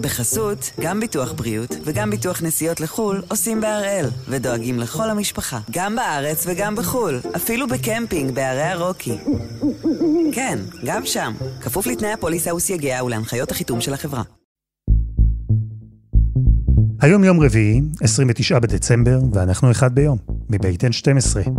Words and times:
בחסות, 0.00 0.70
גם 0.80 1.00
ביטוח 1.00 1.32
בריאות 1.32 1.76
וגם 1.84 2.10
ביטוח 2.10 2.42
נסיעות 2.42 2.80
לחו"ל 2.80 3.22
עושים 3.28 3.60
בהראל, 3.60 4.06
ודואגים 4.28 4.78
לכל 4.78 5.10
המשפחה, 5.10 5.60
גם 5.70 5.96
בארץ 5.96 6.44
וגם 6.46 6.76
בחו"ל, 6.76 7.20
אפילו 7.36 7.68
בקמפינג 7.68 8.34
בערי 8.34 8.62
הרוקי. 8.62 9.18
כן, 10.32 10.58
גם 10.84 11.06
שם, 11.06 11.32
כפוף 11.60 11.86
לתנאי 11.86 12.12
הפוליסה 12.12 12.54
וסייגיה 12.54 13.04
ולהנחיות 13.04 13.50
החיתום 13.50 13.80
של 13.80 13.94
החברה. 13.94 14.22
היום 17.00 17.24
יום 17.24 17.40
רביעי, 17.40 17.80
29 18.00 18.58
בדצמבר, 18.58 19.18
ואנחנו 19.32 19.70
אחד 19.70 19.94
ביום, 19.94 20.18
מבית 20.50 20.84
N12. 20.84 21.50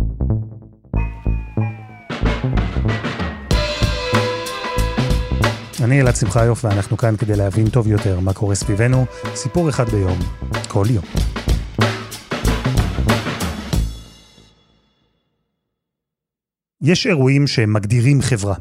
אני 5.82 6.00
אלעד 6.00 6.16
שמחיוף 6.16 6.64
ואנחנו 6.64 6.96
כאן 6.96 7.16
כדי 7.16 7.36
להבין 7.36 7.68
טוב 7.68 7.86
יותר 7.86 8.20
מה 8.20 8.32
קורה 8.32 8.54
סביבנו, 8.54 9.04
סיפור 9.34 9.68
אחד 9.68 9.88
ביום, 9.88 10.18
כל 10.68 10.86
יום. 10.90 11.04
יש 16.82 17.06
אירועים 17.06 17.46
שמגדירים 17.46 18.22
חברה, 18.22 18.54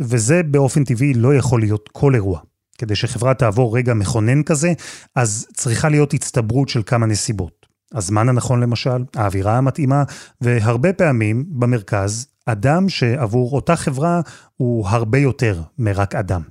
וזה 0.00 0.42
באופן 0.42 0.84
טבעי 0.84 1.14
לא 1.14 1.34
יכול 1.34 1.60
להיות 1.60 1.88
כל 1.92 2.14
אירוע. 2.14 2.40
כדי 2.78 2.96
שחברה 2.96 3.34
תעבור 3.34 3.76
רגע 3.76 3.94
מכונן 3.94 4.42
כזה, 4.42 4.72
אז 5.14 5.46
צריכה 5.54 5.88
להיות 5.88 6.14
הצטברות 6.14 6.68
של 6.68 6.82
כמה 6.86 7.06
נסיבות. 7.06 7.66
הזמן 7.94 8.28
הנכון 8.28 8.60
למשל, 8.60 9.04
האווירה 9.16 9.58
המתאימה, 9.58 10.02
והרבה 10.40 10.92
פעמים 10.92 11.44
במרכז, 11.48 12.26
אדם 12.46 12.88
שעבור 12.88 13.52
אותה 13.52 13.76
חברה 13.76 14.20
הוא 14.56 14.88
הרבה 14.88 15.18
יותר 15.18 15.62
מרק 15.78 16.14
אדם. 16.14 16.42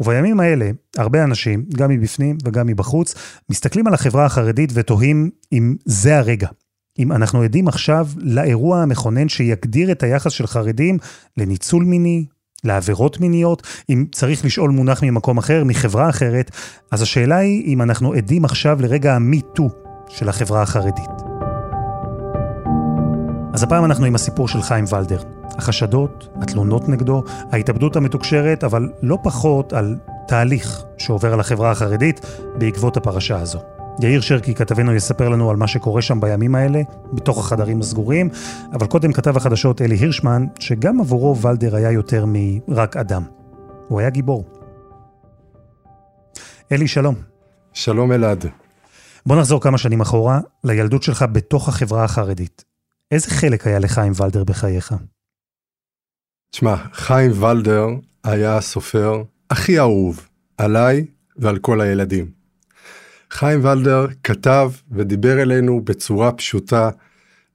ובימים 0.00 0.40
האלה, 0.40 0.70
הרבה 0.96 1.24
אנשים, 1.24 1.64
גם 1.76 1.90
מבפנים 1.90 2.38
וגם 2.44 2.66
מבחוץ, 2.66 3.14
מסתכלים 3.50 3.86
על 3.86 3.94
החברה 3.94 4.24
החרדית 4.24 4.70
ותוהים 4.74 5.30
אם 5.52 5.76
זה 5.84 6.18
הרגע. 6.18 6.48
אם 6.98 7.12
אנחנו 7.12 7.42
עדים 7.42 7.68
עכשיו 7.68 8.08
לאירוע 8.16 8.82
המכונן 8.82 9.28
שיגדיר 9.28 9.92
את 9.92 10.02
היחס 10.02 10.32
של 10.32 10.46
חרדים 10.46 10.98
לניצול 11.36 11.84
מיני, 11.84 12.26
לעבירות 12.64 13.20
מיניות, 13.20 13.62
אם 13.90 14.04
צריך 14.12 14.44
לשאול 14.44 14.70
מונח 14.70 15.02
ממקום 15.02 15.38
אחר, 15.38 15.64
מחברה 15.64 16.08
אחרת, 16.08 16.50
אז 16.92 17.02
השאלה 17.02 17.36
היא 17.36 17.64
אם 17.64 17.82
אנחנו 17.82 18.12
עדים 18.12 18.44
עכשיו 18.44 18.82
לרגע 18.82 19.14
המיטו 19.14 19.70
של 20.08 20.28
החברה 20.28 20.62
החרדית. 20.62 21.25
אז 23.56 23.62
הפעם 23.62 23.84
אנחנו 23.84 24.04
עם 24.06 24.14
הסיפור 24.14 24.48
של 24.48 24.62
חיים 24.62 24.84
ולדר. 24.92 25.22
החשדות, 25.58 26.28
התלונות 26.40 26.88
נגדו, 26.88 27.24
ההתאבדות 27.52 27.96
המתוקשרת, 27.96 28.64
אבל 28.64 28.92
לא 29.02 29.18
פחות 29.22 29.72
על 29.72 29.96
תהליך 30.28 30.82
שעובר 30.98 31.32
על 31.32 31.40
החברה 31.40 31.70
החרדית 31.70 32.20
בעקבות 32.58 32.96
הפרשה 32.96 33.40
הזו. 33.40 33.58
יאיר 34.00 34.20
שרקי, 34.20 34.54
כתבנו, 34.54 34.94
יספר 34.94 35.28
לנו 35.28 35.50
על 35.50 35.56
מה 35.56 35.66
שקורה 35.66 36.02
שם 36.02 36.20
בימים 36.20 36.54
האלה, 36.54 36.82
בתוך 37.12 37.38
החדרים 37.38 37.80
הסגורים, 37.80 38.28
אבל 38.72 38.86
קודם 38.86 39.12
כתב 39.12 39.36
החדשות 39.36 39.82
אלי 39.82 39.94
הירשמן, 39.94 40.46
שגם 40.58 41.00
עבורו 41.00 41.36
ולדר 41.36 41.76
היה 41.76 41.90
יותר 41.90 42.24
מרק 42.28 42.96
אדם. 42.96 43.22
הוא 43.88 44.00
היה 44.00 44.10
גיבור. 44.10 44.44
אלי, 46.72 46.88
שלום. 46.88 47.14
שלום 47.72 48.12
אלעד. 48.12 48.44
בוא 49.26 49.36
נחזור 49.36 49.60
כמה 49.60 49.78
שנים 49.78 50.00
אחורה, 50.00 50.40
לילדות 50.64 51.02
שלך 51.02 51.24
בתוך 51.32 51.68
החברה 51.68 52.04
החרדית. 52.04 52.75
איזה 53.10 53.30
חלק 53.30 53.66
היה 53.66 53.78
לחיים 53.78 54.12
ולדר 54.20 54.44
בחייך? 54.44 54.94
תשמע, 56.50 56.76
חיים 56.92 57.42
ולדר 57.42 57.86
היה 58.24 58.56
הסופר 58.56 59.22
הכי 59.50 59.78
אהוב 59.78 60.28
עליי 60.58 61.06
ועל 61.36 61.58
כל 61.58 61.80
הילדים. 61.80 62.30
חיים 63.30 63.64
ולדר 63.64 64.06
כתב 64.24 64.70
ודיבר 64.90 65.42
אלינו 65.42 65.80
בצורה 65.84 66.32
פשוטה, 66.32 66.90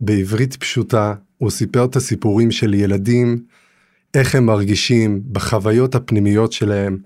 בעברית 0.02 0.56
פשוטה, 0.56 1.14
הוא 1.38 1.52
סיפר 1.52 1.86
את 1.86 1.96
הסיפורים 1.96 2.52
של 2.52 2.74
ילדים, 2.74 3.44
איך 4.14 4.36
הם 4.36 4.46
מרגישים 4.46 5.22
בחוויות 5.32 5.96
הפנימיות 5.96 6.52
שלהם, 6.52 6.98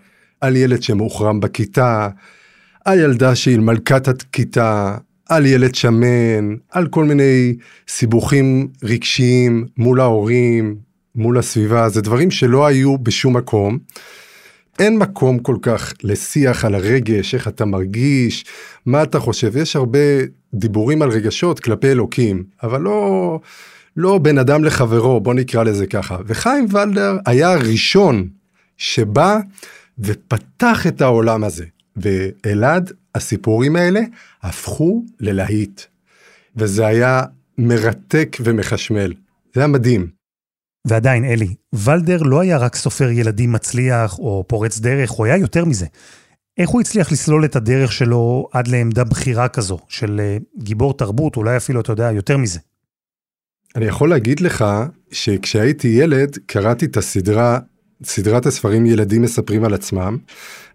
על 0.42 0.56
ילד 0.56 0.84
שמוחרם 0.84 1.40
בכיתה, 1.40 2.10
על 2.86 3.00
ילדה 3.00 3.36
שהיא 3.36 3.60
מלכת 3.60 4.08
הכיתה, 4.08 4.98
על 5.30 5.46
ילד 5.46 5.76
שמן, 5.76 6.56
על 6.72 6.88
כל 6.88 7.04
מיני 7.04 7.56
סיבוכים 7.88 8.68
רגשיים 8.84 9.66
מול 9.78 10.00
ההורים, 10.00 10.76
מול 11.16 11.38
הסביבה, 11.38 11.90
זה 11.90 12.02
דברים 12.02 12.32
שלא 12.32 12.66
היו 12.66 12.98
בשום 12.98 13.38
מקום. 13.38 13.78
אין 14.80 14.98
מקום 14.98 15.40
כל 15.40 15.56
כך 15.62 15.94
לשיח 16.04 16.66
על 16.66 16.76
הרגש, 16.76 17.36
איך 17.36 17.48
אתה 17.48 17.66
מרגיש, 17.66 18.46
מה 18.86 19.04
אתה 19.04 19.20
חושב, 19.20 19.58
יש 19.58 19.76
הרבה 19.76 20.00
דיבורים 20.54 21.02
על 21.02 21.10
רגשות 21.10 21.60
כלפי 21.60 21.92
אלוקים, 21.92 22.44
אבל 22.64 22.82
לא, 22.82 23.40
לא 23.98 24.18
בין 24.18 24.38
אדם 24.38 24.64
לחברו, 24.64 25.20
בוא 25.20 25.34
נקרא 25.34 25.64
לזה 25.64 25.88
ככה. 25.88 26.18
וחיים 26.26 26.66
ולדר 26.72 27.18
היה 27.26 27.54
הראשון 27.54 28.28
שבא 28.78 29.40
ופתח 30.00 30.88
את 30.88 31.02
העולם 31.02 31.44
הזה. 31.44 31.66
ואלעד, 31.98 32.94
הסיפורים 33.16 33.76
האלה 33.76 34.02
הפכו 34.44 35.06
ללהיט. 35.20 35.82
וזה 36.56 36.86
היה 36.86 37.22
מרתק 37.58 38.38
ומחשמל. 38.44 39.14
זה 39.54 39.62
היה 39.62 39.68
מדהים. 39.68 40.08
ועדיין, 40.88 41.26
אלי, 41.26 41.56
ולדר 41.74 42.24
לא 42.24 42.40
היה 42.40 42.58
רק 42.58 42.76
סופר 42.76 43.10
ילדים 43.10 43.52
מצליח 43.52 44.20
או 44.20 44.44
פורץ 44.48 44.80
דרך, 44.80 45.12
הוא 45.12 45.26
היה 45.26 45.38
יותר 45.38 45.66
מזה. 45.66 45.86
איך 46.58 46.70
הוא 46.70 46.82
הצליח 46.82 47.12
לסלול 47.12 47.46
את 47.46 47.56
הדרך 47.56 47.92
שלו 47.92 48.48
עד 48.52 48.68
לעמדה 48.68 49.04
בכירה 49.04 49.48
כזו, 49.48 49.80
של 49.88 50.20
אה, 50.20 50.38
גיבור 50.58 50.98
תרבות, 50.98 51.38
אולי 51.38 51.58
אפילו, 51.58 51.82
אתה 51.82 51.92
יודע, 51.92 52.12
יותר 52.12 52.38
מזה? 52.38 52.60
אני 53.76 53.86
יכול 53.86 54.10
להגיד 54.10 54.40
לך 54.40 54.66
שכשהייתי 55.12 55.88
ילד, 55.88 56.38
קראתי 56.46 56.86
את 56.86 56.98
הסדרה, 56.98 57.60
סדרת 58.04 58.46
הספרים 58.46 58.86
ילדים 58.86 59.22
מספרים 59.22 59.64
על 59.64 59.74
עצמם, 59.74 60.18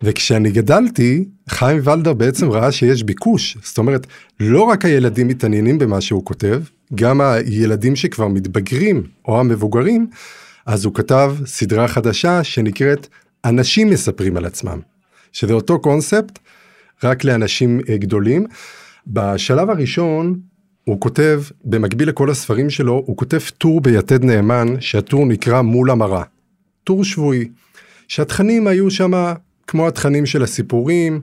וכשאני 0.03 0.51
גדלתי, 0.51 1.25
חיים 1.49 1.81
ולדר 1.85 2.13
בעצם 2.13 2.51
ראה 2.51 2.73
שיש 2.73 3.03
ביקוש. 3.03 3.59
זאת 3.63 3.79
אומרת, 3.79 4.07
לא 4.41 4.63
רק 4.63 4.85
הילדים 4.85 5.29
מתעניינים 5.29 5.79
במה 5.79 6.01
שהוא 6.01 6.25
כותב, 6.25 6.63
גם 6.95 7.21
הילדים 7.21 7.97
שכבר 7.97 8.29
מתבגרים, 8.29 9.03
או 9.29 9.41
המבוגרים, 9.41 10.07
אז 10.67 10.85
הוא 10.85 10.95
כתב 10.95 11.37
סדרה 11.47 11.89
חדשה 11.89 12.45
שנקראת 12.45 13.07
אנשים 13.45 13.91
מספרים 13.91 14.37
על 14.37 14.45
עצמם. 14.45 14.81
שזה 15.33 15.53
אותו 15.53 15.79
קונספט, 15.79 16.39
רק 17.05 17.25
לאנשים 17.25 17.81
אה, 17.89 17.97
גדולים. 17.97 18.47
בשלב 19.07 19.71
הראשון, 19.71 20.41
הוא 20.85 21.01
כותב, 21.01 21.43
במקביל 21.65 22.09
לכל 22.09 22.31
הספרים 22.31 22.71
שלו, 22.71 23.03
הוא 23.07 23.17
כותב 23.17 23.39
טור 23.59 23.81
ביתד 23.81 24.25
נאמן, 24.25 24.75
שהטור 24.81 25.27
נקרא 25.27 25.63
מול 25.63 25.91
המראה. 25.91 26.23
טור 26.85 27.05
שבועי. 27.05 27.49
שהתכנים 28.09 28.67
היו 28.67 28.91
שם 28.91 29.33
כמו 29.67 29.89
התכנים 29.89 30.27
של 30.27 30.43
הסיפורים, 30.43 31.21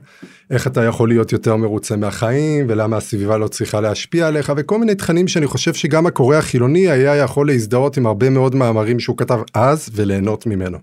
איך 0.50 0.66
אתה 0.66 0.84
יכול 0.84 1.08
להיות 1.08 1.32
יותר 1.32 1.56
מרוצה 1.56 1.96
מהחיים, 1.96 2.66
ולמה 2.68 2.96
הסביבה 2.96 3.38
לא 3.38 3.48
צריכה 3.48 3.80
להשפיע 3.80 4.28
עליך, 4.28 4.52
וכל 4.56 4.78
מיני 4.78 4.94
תכנים 4.94 5.28
שאני 5.28 5.46
חושב 5.46 5.74
שגם 5.74 6.06
הקורא 6.06 6.36
החילוני 6.36 6.88
היה 6.90 7.16
יכול 7.16 7.46
להזדהות 7.46 7.96
עם 7.96 8.06
הרבה 8.06 8.30
מאוד 8.30 8.54
מאמרים 8.54 9.00
שהוא 9.00 9.16
כתב 9.16 9.38
אז, 9.54 9.88
וליהנות 9.92 10.46
ממנו. 10.46 10.78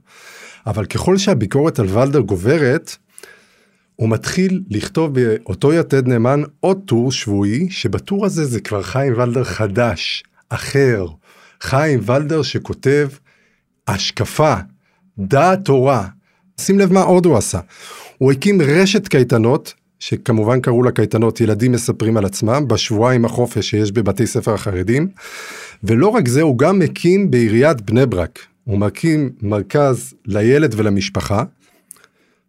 אבל 0.68 0.86
ככל 0.86 1.18
שהביקורת 1.18 1.80
על 1.80 1.88
ולדר 1.90 2.20
גוברת, 2.20 2.96
הוא 3.96 4.10
מתחיל 4.10 4.62
לכתוב 4.70 5.20
באותו 5.20 5.74
יתד 5.74 6.08
נאמן 6.08 6.44
עוד 6.60 6.82
טור 6.86 7.12
שבועי, 7.12 7.70
שבטור 7.70 8.26
הזה 8.26 8.46
זה 8.46 8.60
כבר 8.60 8.82
חיים 8.82 9.14
ולדר 9.18 9.44
חדש, 9.44 10.24
אחר. 10.50 11.06
חיים 11.62 12.00
ולדר 12.06 12.42
שכותב 12.42 13.08
השקפה, 13.88 14.56
דעת 15.20 15.66
תורה, 15.66 16.08
שים 16.62 16.80
לב 16.80 16.94
מה 16.94 17.02
עוד 17.02 17.26
הוא 17.26 17.38
עשה. 17.38 17.60
הוא 18.18 18.32
הקים 18.32 18.62
רשת 18.62 19.08
קייטנות, 19.08 19.74
שכמובן 20.00 20.62
קראו 20.62 20.84
לה 20.84 20.92
קייטנות 20.92 21.42
ילדים 21.42 21.72
מספרים 21.72 22.18
על 22.18 22.26
עצמם, 22.26 22.68
בשבועיים 22.68 23.26
החופש 23.26 23.70
שיש 23.70 23.92
בבתי 23.92 24.28
ספר 24.28 24.54
החרדים. 24.54 25.08
ולא 25.84 26.08
רק 26.08 26.28
זה, 26.28 26.42
הוא 26.42 26.58
גם 26.58 26.82
הקים 26.82 27.32
בעיריית 27.32 27.82
בני 27.82 28.06
ברק. 28.06 28.40
הוא 28.64 28.80
מקים 28.80 29.30
מרכז 29.42 30.14
לילד 30.26 30.74
ולמשפחה, 30.78 31.44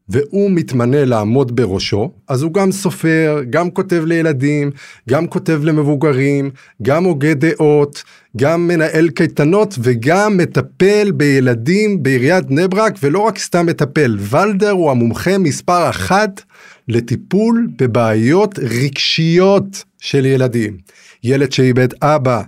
והוא 0.08 0.50
מתמנה 0.50 1.04
לעמוד 1.04 1.56
בראשו, 1.56 2.10
אז 2.28 2.42
הוא 2.42 2.52
גם 2.52 2.72
סופר, 2.72 3.40
גם 3.50 3.70
כותב 3.70 4.02
לילדים, 4.06 4.70
גם 5.08 5.26
כותב 5.26 5.60
למבוגרים, 5.64 6.50
גם 6.82 7.04
הוגה 7.04 7.34
דעות, 7.34 8.02
גם 8.36 8.68
מנהל 8.68 9.08
קייטנות 9.08 9.74
וגם 9.82 10.36
מטפל 10.36 11.10
בילדים 11.10 12.02
בעיריית 12.02 12.46
בני 12.46 12.68
ברק, 12.68 12.98
ולא 13.02 13.18
רק 13.18 13.38
סתם 13.38 13.66
מטפל, 13.66 14.16
ולדר 14.20 14.70
הוא 14.70 14.90
המומחה 14.90 15.38
מספר 15.38 15.90
אחת 15.90 16.42
לטיפול 16.88 17.68
בבעיות 17.78 18.58
רגשיות 18.58 19.84
של 19.98 20.26
ילדים. 20.26 20.76
ילד 21.24 21.52
שאיבד 21.52 21.88
אבא, 22.02 22.42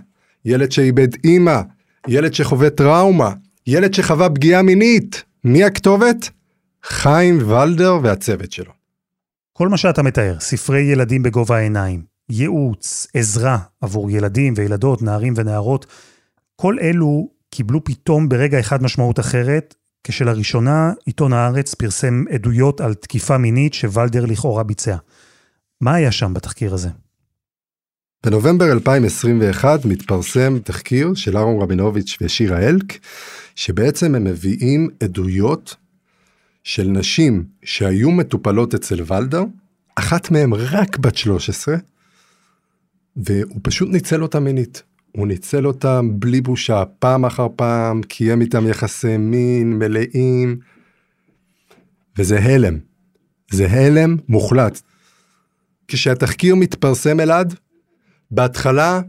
ילד 0.45 0.71
שאיבד 0.71 1.07
אימא, 1.23 1.61
ילד 2.07 2.33
שחווה 2.33 2.69
טראומה, 2.69 3.31
ילד 3.67 3.93
שחווה 3.93 4.29
פגיעה 4.29 4.61
מינית. 4.61 5.23
מי 5.43 5.63
הכתובת? 5.63 6.29
חיים 6.83 7.49
ולדר 7.49 7.97
והצוות 8.03 8.51
שלו. 8.51 8.71
כל 9.53 9.69
מה 9.69 9.77
שאתה 9.77 10.03
מתאר, 10.03 10.39
ספרי 10.39 10.81
ילדים 10.81 11.23
בגובה 11.23 11.57
העיניים, 11.57 12.03
ייעוץ, 12.29 13.07
עזרה 13.13 13.57
עבור 13.81 14.11
ילדים 14.11 14.53
וילדות, 14.57 15.01
נערים 15.01 15.33
ונערות, 15.37 15.85
כל 16.55 16.75
אלו 16.81 17.29
קיבלו 17.49 17.83
פתאום 17.83 18.29
ברגע 18.29 18.59
אחד 18.59 18.83
משמעות 18.83 19.19
אחרת, 19.19 19.75
כשלראשונה 20.03 20.93
עיתון 21.05 21.33
הארץ 21.33 21.73
פרסם 21.73 22.23
עדויות 22.33 22.81
על 22.81 22.93
תקיפה 22.93 23.37
מינית 23.37 23.73
שוולדר 23.73 24.25
לכאורה 24.25 24.63
ביצע. 24.63 24.95
מה 25.81 25.93
היה 25.93 26.11
שם 26.11 26.33
בתחקיר 26.33 26.73
הזה? 26.73 26.89
בנובמבר 28.25 28.71
2021 28.71 29.85
מתפרסם 29.85 30.59
תחקיר 30.63 31.13
של 31.15 31.37
אהרון 31.37 31.61
רבינוביץ' 31.61 32.17
ושירה 32.21 32.59
אלק, 32.59 32.99
שבעצם 33.55 34.15
הם 34.15 34.23
מביאים 34.23 34.89
עדויות 35.03 35.75
של 36.69 36.87
נשים 36.87 37.45
שהיו 37.63 38.11
מטופלות 38.11 38.73
אצל 38.73 39.01
ולדר, 39.07 39.43
אחת 39.95 40.31
מהן 40.31 40.53
רק 40.53 40.97
בת 40.97 41.15
13, 41.15 41.75
והוא 43.15 43.59
פשוט 43.63 43.89
ניצל 43.89 44.23
אותה 44.23 44.39
מינית. 44.39 44.83
הוא 45.11 45.27
ניצל 45.27 45.67
אותם 45.67 46.09
בלי 46.13 46.41
בושה, 46.41 46.83
פעם 46.99 47.25
אחר 47.25 47.47
פעם, 47.55 48.01
קיים 48.03 48.41
איתם 48.41 48.67
יחסי 48.67 49.17
מין 49.17 49.79
מלאים, 49.79 50.59
וזה 52.17 52.39
הלם. 52.39 52.77
זה 53.51 53.67
הלם 53.71 54.17
מוחלט. 54.27 54.81
כשהתחקיר 55.87 56.55
מתפרסם 56.55 57.19
אלעד, 57.19 57.55
בהתחלה 58.31 59.01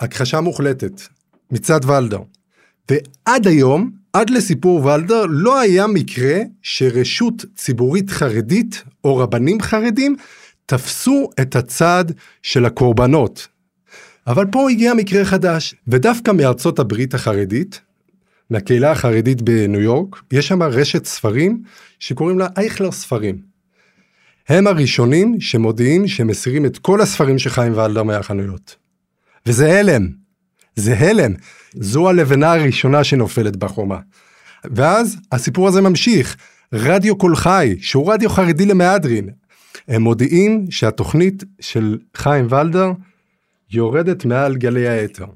הכחשה 0.00 0.40
מוחלטת 0.40 1.00
מצד 1.50 1.80
ולדר. 1.84 2.20
ועד 2.90 3.46
היום, 3.46 3.90
עד 4.16 4.30
לסיפור 4.30 4.84
ולדר, 4.84 5.24
לא 5.28 5.60
היה 5.60 5.86
מקרה 5.86 6.38
שרשות 6.62 7.44
ציבורית 7.54 8.10
חרדית 8.10 8.84
או 9.04 9.16
רבנים 9.16 9.60
חרדים 9.60 10.16
תפסו 10.66 11.30
את 11.40 11.56
הצד 11.56 12.04
של 12.42 12.64
הקורבנות. 12.64 13.48
אבל 14.26 14.44
פה 14.52 14.70
הגיע 14.70 14.94
מקרה 14.94 15.24
חדש, 15.24 15.74
ודווקא 15.88 16.30
מארצות 16.30 16.78
הברית 16.78 17.14
החרדית, 17.14 17.80
מהקהילה 18.50 18.90
החרדית 18.90 19.42
בניו 19.42 19.80
יורק, 19.80 20.22
יש 20.32 20.48
שם 20.48 20.62
רשת 20.62 21.04
ספרים 21.04 21.62
שקוראים 21.98 22.38
לה 22.38 22.48
אייכלר 22.56 22.92
ספרים. 22.92 23.38
הם 24.48 24.66
הראשונים 24.66 25.40
שמודיעים 25.40 26.08
שמסירים 26.08 26.66
את 26.66 26.78
כל 26.78 27.00
הספרים 27.00 27.38
של 27.38 27.50
חיים 27.50 27.72
ולדר 27.72 28.02
מהחנויות. 28.02 28.76
וזה 29.46 29.80
הלם, 29.80 30.08
זה 30.76 30.98
הלם. 30.98 31.32
זו 31.80 32.08
הלבנה 32.08 32.52
הראשונה 32.52 33.04
שנופלת 33.04 33.56
בחומה. 33.56 33.98
ואז 34.64 35.16
הסיפור 35.32 35.68
הזה 35.68 35.80
ממשיך. 35.80 36.36
רדיו 36.72 37.16
קול 37.16 37.36
חי, 37.36 37.76
שהוא 37.80 38.12
רדיו 38.12 38.30
חרדי 38.30 38.66
למהדרין, 38.66 39.28
הם 39.88 40.02
מודיעים 40.02 40.66
שהתוכנית 40.70 41.44
של 41.60 41.98
חיים 42.16 42.46
ולדר 42.50 42.92
יורדת 43.70 44.24
מעל 44.24 44.56
גלי 44.56 44.88
האתר. 44.88 45.26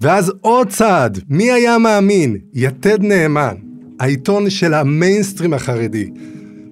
ואז 0.00 0.32
עוד 0.40 0.68
צעד, 0.68 1.20
מי 1.28 1.52
היה 1.52 1.78
מאמין? 1.78 2.36
יתד 2.54 3.02
נאמן, 3.02 3.54
העיתון 4.00 4.50
של 4.50 4.74
המיינסטרים 4.74 5.54
החרדי, 5.54 6.10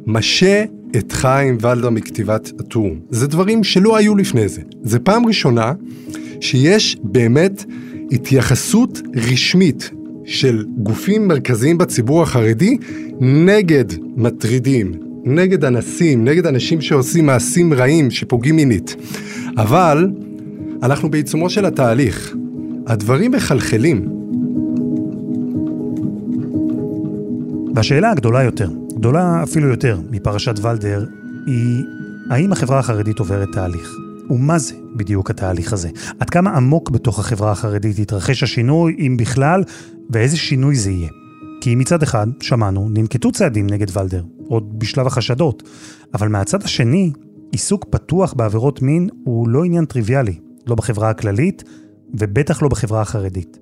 משה 0.06 0.64
את 0.96 1.12
חיים 1.12 1.58
ולדר 1.60 1.90
מכתיבת 1.90 2.52
הטור. 2.60 2.90
זה 3.10 3.26
דברים 3.26 3.64
שלא 3.64 3.96
היו 3.96 4.16
לפני 4.16 4.48
זה. 4.48 4.62
זה 4.82 4.98
פעם 4.98 5.26
ראשונה 5.26 5.72
שיש 6.40 6.96
באמת 7.02 7.64
התייחסות 8.12 9.00
רשמית 9.16 9.90
של 10.24 10.64
גופים 10.78 11.28
מרכזיים 11.28 11.78
בציבור 11.78 12.22
החרדי 12.22 12.76
נגד 13.20 13.84
מטרידים, 14.16 14.92
נגד 15.24 15.64
אנסים, 15.64 16.24
נגד 16.24 16.46
אנשים 16.46 16.80
שעושים 16.80 17.26
מעשים 17.26 17.74
רעים, 17.74 18.10
שפוגעים 18.10 18.56
מינית. 18.56 18.96
אבל 19.56 20.10
אנחנו 20.82 21.10
בעיצומו 21.10 21.50
של 21.50 21.64
התהליך. 21.64 22.34
הדברים 22.86 23.30
מחלחלים. 23.30 24.08
והשאלה 27.74 28.10
הגדולה 28.10 28.42
יותר, 28.42 28.68
גדולה 28.94 29.42
אפילו 29.42 29.68
יותר 29.68 29.98
מפרשת 30.10 30.54
ולדר, 30.62 31.04
היא 31.46 31.84
האם 32.30 32.52
החברה 32.52 32.78
החרדית 32.78 33.18
עוברת 33.18 33.48
תהליך? 33.52 34.05
ומה 34.30 34.58
זה 34.58 34.74
בדיוק 34.96 35.30
התהליך 35.30 35.72
הזה? 35.72 35.90
עד 36.20 36.30
כמה 36.30 36.50
עמוק 36.50 36.90
בתוך 36.90 37.18
החברה 37.18 37.52
החרדית 37.52 37.98
יתרחש 37.98 38.42
השינוי, 38.42 38.96
אם 38.98 39.16
בכלל, 39.16 39.62
ואיזה 40.10 40.36
שינוי 40.36 40.76
זה 40.76 40.90
יהיה? 40.90 41.10
כי 41.60 41.74
מצד 41.74 42.02
אחד, 42.02 42.26
שמענו, 42.40 42.88
ננקטו 42.88 43.32
צעדים 43.32 43.66
נגד 43.66 43.96
ולדר, 43.96 44.24
עוד 44.48 44.78
בשלב 44.78 45.06
החשדות, 45.06 45.62
אבל 46.14 46.28
מהצד 46.28 46.62
השני, 46.62 47.12
עיסוק 47.52 47.84
פתוח 47.90 48.34
בעבירות 48.34 48.82
מין 48.82 49.08
הוא 49.24 49.48
לא 49.48 49.64
עניין 49.64 49.84
טריוויאלי, 49.84 50.38
לא 50.66 50.74
בחברה 50.74 51.10
הכללית, 51.10 51.64
ובטח 52.14 52.62
לא 52.62 52.68
בחברה 52.68 53.00
החרדית. 53.00 53.58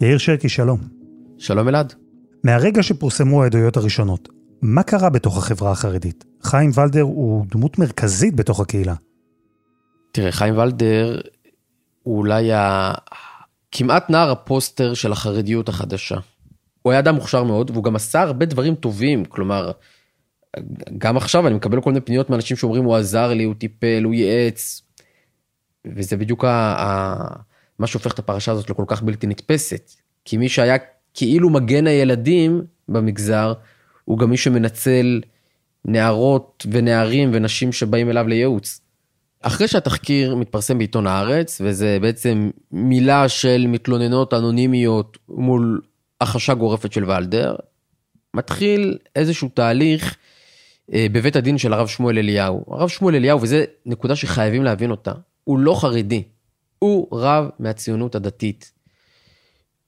יאיר 0.00 0.18
שרקי, 0.18 0.48
שלום. 0.48 0.78
שלום 1.38 1.68
אלעד. 1.68 1.94
מהרגע 2.44 2.82
שפורסמו 2.82 3.42
העדויות 3.42 3.76
הראשונות, 3.76 4.28
מה 4.62 4.82
קרה 4.82 5.10
בתוך 5.10 5.38
החברה 5.38 5.70
החרדית? 5.70 6.24
חיים 6.42 6.70
ולדר 6.74 7.02
הוא 7.02 7.46
דמות 7.50 7.78
מרכזית 7.78 8.36
בתוך 8.36 8.60
הקהילה. 8.60 8.94
תראה, 10.12 10.32
חיים 10.32 10.58
ולדר 10.58 11.20
הוא 12.02 12.18
אולי 12.18 12.52
ה... 12.52 12.92
כמעט 13.72 14.10
נער 14.10 14.30
הפוסטר 14.30 14.94
של 14.94 15.12
החרדיות 15.12 15.68
החדשה. 15.68 16.16
הוא 16.82 16.92
היה 16.92 17.00
אדם 17.00 17.14
מוכשר 17.14 17.44
מאוד, 17.44 17.70
והוא 17.70 17.84
גם 17.84 17.96
עשה 17.96 18.20
הרבה 18.20 18.46
דברים 18.46 18.74
טובים, 18.74 19.24
כלומר, 19.24 19.72
גם 20.98 21.16
עכשיו 21.16 21.46
אני 21.46 21.54
מקבל 21.54 21.80
כל 21.80 21.90
מיני 21.90 22.00
פניות 22.00 22.30
מאנשים 22.30 22.56
שאומרים 22.56 22.84
הוא 22.84 22.96
עזר 22.96 23.34
לי, 23.34 23.44
הוא 23.44 23.54
טיפל, 23.54 24.02
הוא 24.04 24.14
ייעץ, 24.14 24.82
וזה 25.86 26.16
בדיוק 26.16 26.44
ה... 26.44 26.48
ה... 26.78 27.16
מה 27.78 27.86
שהופך 27.86 28.12
את 28.12 28.18
הפרשה 28.18 28.52
הזאת 28.52 28.70
לכל 28.70 28.84
כך 28.86 29.02
בלתי 29.02 29.26
נתפסת. 29.26 29.90
כי 30.24 30.36
מי 30.36 30.48
שהיה 30.48 30.76
כאילו 31.14 31.50
מגן 31.50 31.86
הילדים 31.86 32.62
במגזר, 32.88 33.52
הוא 34.08 34.18
גם 34.18 34.30
מי 34.30 34.36
שמנצל 34.36 35.20
נערות 35.84 36.66
ונערים 36.70 37.30
ונשים 37.32 37.72
שבאים 37.72 38.10
אליו 38.10 38.28
לייעוץ. 38.28 38.80
אחרי 39.42 39.68
שהתחקיר 39.68 40.34
מתפרסם 40.34 40.78
בעיתון 40.78 41.06
הארץ, 41.06 41.60
וזה 41.64 41.98
בעצם 42.00 42.50
מילה 42.72 43.28
של 43.28 43.66
מתלוננות 43.68 44.34
אנונימיות 44.34 45.18
מול 45.28 45.80
הכחשה 46.20 46.54
גורפת 46.54 46.92
של 46.92 47.10
ולדר, 47.10 47.56
מתחיל 48.34 48.98
איזשהו 49.16 49.48
תהליך 49.54 50.16
אה, 50.92 51.06
בבית 51.12 51.36
הדין 51.36 51.58
של 51.58 51.72
הרב 51.72 51.86
שמואל 51.86 52.18
אליהו. 52.18 52.64
הרב 52.68 52.88
שמואל 52.88 53.14
אליהו, 53.14 53.42
וזו 53.42 53.56
נקודה 53.86 54.16
שחייבים 54.16 54.64
להבין 54.64 54.90
אותה, 54.90 55.12
הוא 55.44 55.58
לא 55.58 55.74
חרדי, 55.80 56.22
הוא 56.78 57.08
רב 57.12 57.48
מהציונות 57.58 58.14
הדתית. 58.14 58.72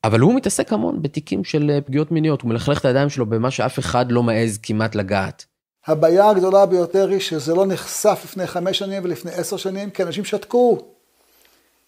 אבל 0.04 0.20
הוא 0.20 0.34
מתעסק 0.34 0.72
המון 0.72 1.02
בתיקים 1.02 1.44
של 1.44 1.70
אה, 1.70 1.80
פגיעות 1.80 2.10
מיניות, 2.10 2.42
הוא 2.42 2.48
מלכלך 2.48 2.80
את 2.80 2.84
הידיים 2.84 3.10
שלו 3.10 3.26
במה 3.26 3.50
שאף 3.50 3.78
אחד 3.78 4.12
לא 4.12 4.22
מעז 4.22 4.58
כמעט 4.62 4.94
לגעת. 4.94 5.44
הבעיה 5.86 6.28
הגדולה 6.28 6.66
ביותר 6.66 7.08
היא 7.08 7.20
שזה 7.20 7.54
לא 7.54 7.66
נחשף 7.66 8.20
לפני 8.24 8.46
חמש 8.46 8.78
שנים 8.78 9.04
ולפני 9.04 9.30
עשר 9.30 9.56
שנים, 9.56 9.90
כי 9.90 10.02
אנשים 10.02 10.24
שתקו, 10.24 10.78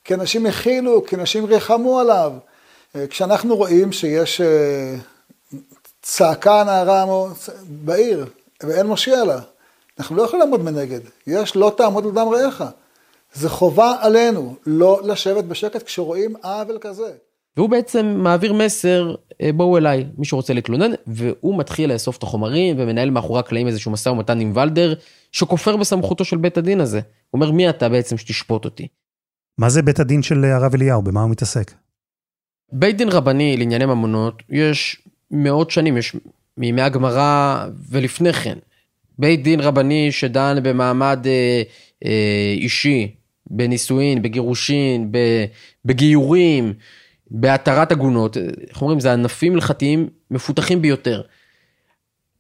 כי 0.05 0.15
אנשים 0.15 0.47
הכילו, 0.47 1.07
כי 1.07 1.17
אנשים 1.17 1.45
ריחמו 1.45 2.01
עליו. 2.01 2.33
אה, 2.97 3.07
כשאנחנו 3.07 3.57
רואים 3.57 3.93
שיש 3.93 4.41
אה, 4.41 4.97
צעקה 6.03 6.65
נערה 6.65 7.05
בעיר 7.69 8.27
ואין 8.63 8.87
מושיע 8.87 9.25
לה, 9.25 9.41
אנחנו 9.99 10.17
לא 10.17 10.23
יכולים 10.23 10.41
לעמוד 10.41 10.63
מנגד. 10.63 11.01
יש 11.27 11.57
לא 11.57 11.73
תעמוד 11.77 12.05
לדם 12.07 12.29
רעך. 12.29 12.65
זה 13.35 13.49
חובה 13.49 13.97
עלינו 14.01 14.55
לא 14.67 15.01
לשבת 15.05 15.45
בשקט 15.45 15.83
כשרואים 15.83 16.37
עוול 16.43 16.79
כזה. 16.81 17.13
והוא 17.57 17.69
בעצם 17.69 18.07
מעביר 18.07 18.53
מסר, 18.53 19.15
אה, 19.43 19.53
בואו 19.53 19.79
אליי, 19.79 20.07
מי 20.19 20.25
שרוצה 20.25 20.53
להתלונן, 20.53 20.91
והוא 21.07 21.59
מתחיל 21.59 21.93
לאסוף 21.93 22.17
את 22.17 22.23
החומרים 22.23 22.77
ומנהל 22.79 23.11
מאחורי 23.11 23.41
הקלעים 23.41 23.67
איזשהו 23.67 23.91
משא 23.91 24.09
ומתן 24.09 24.41
עם 24.41 24.57
ולדר, 24.57 24.95
שכופר 25.33 25.77
בסמכותו 25.77 26.25
של 26.25 26.37
בית 26.37 26.59
הדין 26.59 26.81
הזה. 26.81 27.01
הוא 27.31 27.41
אומר, 27.41 27.53
מי 27.53 27.71
אתה 27.71 27.89
בעצם 27.89 28.19
שתשפוט 28.19 28.65
אותי? 28.65 28.89
מה 29.59 29.69
זה 29.69 29.83
בית 29.83 30.01
הדין 30.01 30.23
של 30.23 30.45
הרב 30.45 30.75
אליהו? 30.75 31.03
במה 31.03 31.23
הוא 31.23 31.31
מתעסק? 31.31 31.73
בית 32.73 32.97
דין 32.97 33.09
רבני 33.09 33.57
לענייני 33.57 33.87
ממונות, 33.87 34.43
יש 34.51 35.03
מאות 35.31 35.71
שנים, 35.71 35.97
יש 35.97 36.17
מימי 36.57 36.83
הגמרא 36.83 37.67
ולפני 37.91 38.33
כן. 38.33 38.59
בית 39.19 39.43
דין 39.43 39.61
רבני 39.61 40.13
שדן 40.13 40.57
במעמד 40.63 41.27
אה, 41.27 41.63
אה, 42.05 42.55
אישי, 42.57 43.15
בנישואין, 43.51 44.23
בגירושין, 44.23 45.13
בגיורים, 45.85 46.73
בהתרת 47.35 47.93
עגונות, 47.93 48.37
איך 48.69 48.83
אומרים, 48.83 49.01
זה 49.01 49.13
ענפים 49.13 49.55
הלכתיים 49.55 50.09
מפותחים 50.31 50.83
ביותר. 50.83 51.23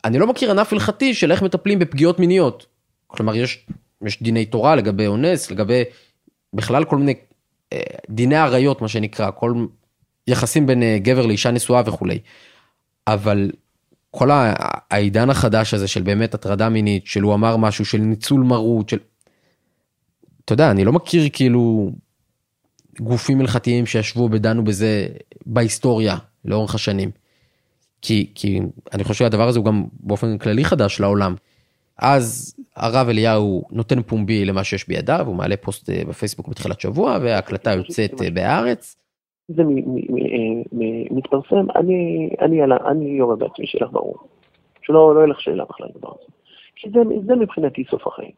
אני 0.04 0.18
לא 0.18 0.26
מכיר 0.26 0.50
ענף 0.50 0.72
הלכתי 0.72 1.14
של 1.14 1.32
איך 1.32 1.42
מטפלים 1.42 1.78
בפגיעות 1.78 2.18
מיניות. 2.18 2.66
כלומר, 3.06 3.36
יש, 3.36 3.66
יש 4.06 4.22
דיני 4.22 4.44
תורה 4.44 4.76
לגבי 4.76 5.06
אונס, 5.06 5.50
לגבי 5.50 5.82
בכלל 6.54 6.84
כל 6.84 6.96
מיני 6.96 7.14
אה, 7.72 7.80
דיני 8.10 8.36
עריות, 8.36 8.82
מה 8.82 8.88
שנקרא, 8.88 9.30
כל 9.30 9.66
יחסים 10.26 10.66
בין 10.66 10.82
אה, 10.82 10.98
גבר 10.98 11.26
לאישה 11.26 11.50
נשואה 11.50 11.82
וכולי. 11.86 12.18
אבל 13.06 13.50
כל 14.10 14.30
העידן 14.90 15.30
החדש 15.30 15.74
הזה 15.74 15.88
של 15.88 16.02
באמת 16.02 16.34
הטרדה 16.34 16.68
מינית, 16.68 17.06
של 17.06 17.22
הוא 17.22 17.34
אמר 17.34 17.56
משהו, 17.56 17.84
של 17.84 17.98
ניצול 17.98 18.40
מרות, 18.40 18.88
של... 18.88 18.98
אתה 20.44 20.52
יודע, 20.52 20.70
אני 20.70 20.84
לא 20.84 20.92
מכיר 20.92 21.28
כאילו 21.32 21.92
גופים 23.00 23.40
הלכתיים 23.40 23.86
שישבו 23.86 24.28
ודנו 24.32 24.64
בזה 24.64 25.06
בהיסטוריה 25.46 26.16
לאורך 26.44 26.74
השנים. 26.74 27.10
כי, 28.02 28.30
כי 28.34 28.60
אני 28.94 29.04
חושב 29.04 29.24
שהדבר 29.24 29.48
הזה 29.48 29.58
הוא 29.58 29.66
גם 29.66 29.84
באופן 30.00 30.38
כללי 30.38 30.64
חדש 30.64 31.00
לעולם. 31.00 31.34
אז 31.98 32.56
הרב 32.76 33.08
אליהו 33.08 33.62
נותן 33.70 34.02
פומבי 34.02 34.44
למה 34.44 34.64
שיש 34.64 34.88
בידיו, 34.88 35.24
הוא 35.26 35.36
מעלה 35.36 35.56
פוסט 35.56 35.90
אה, 35.90 36.02
בפייסבוק 36.08 36.48
בתחילת 36.48 36.80
שבוע 36.80 37.18
וההקלטה 37.22 37.72
יוצאת 37.72 38.22
אה, 38.22 38.30
בהארץ. 38.30 38.96
זה 39.48 39.62
מתפרסם, 41.10 41.66
אני, 41.76 42.28
אני, 42.40 42.58
אני 42.64 43.04
יורה 43.04 43.36
בעצמי, 43.36 43.66
שיהיה 43.66 43.84
לך 43.84 43.92
ברור. 43.92 44.16
שלא 44.82 45.14
לא 45.14 45.20
יהיה 45.20 45.28
לך 45.28 45.40
שאלה 45.40 45.64
בכלל 45.64 45.86
לדבר 45.94 46.08
הזה. 46.08 46.32
כי 46.76 46.90
זה, 46.90 47.00
זה 47.26 47.34
מבחינתי 47.34 47.84
סוף 47.90 48.06
החיים. 48.06 48.30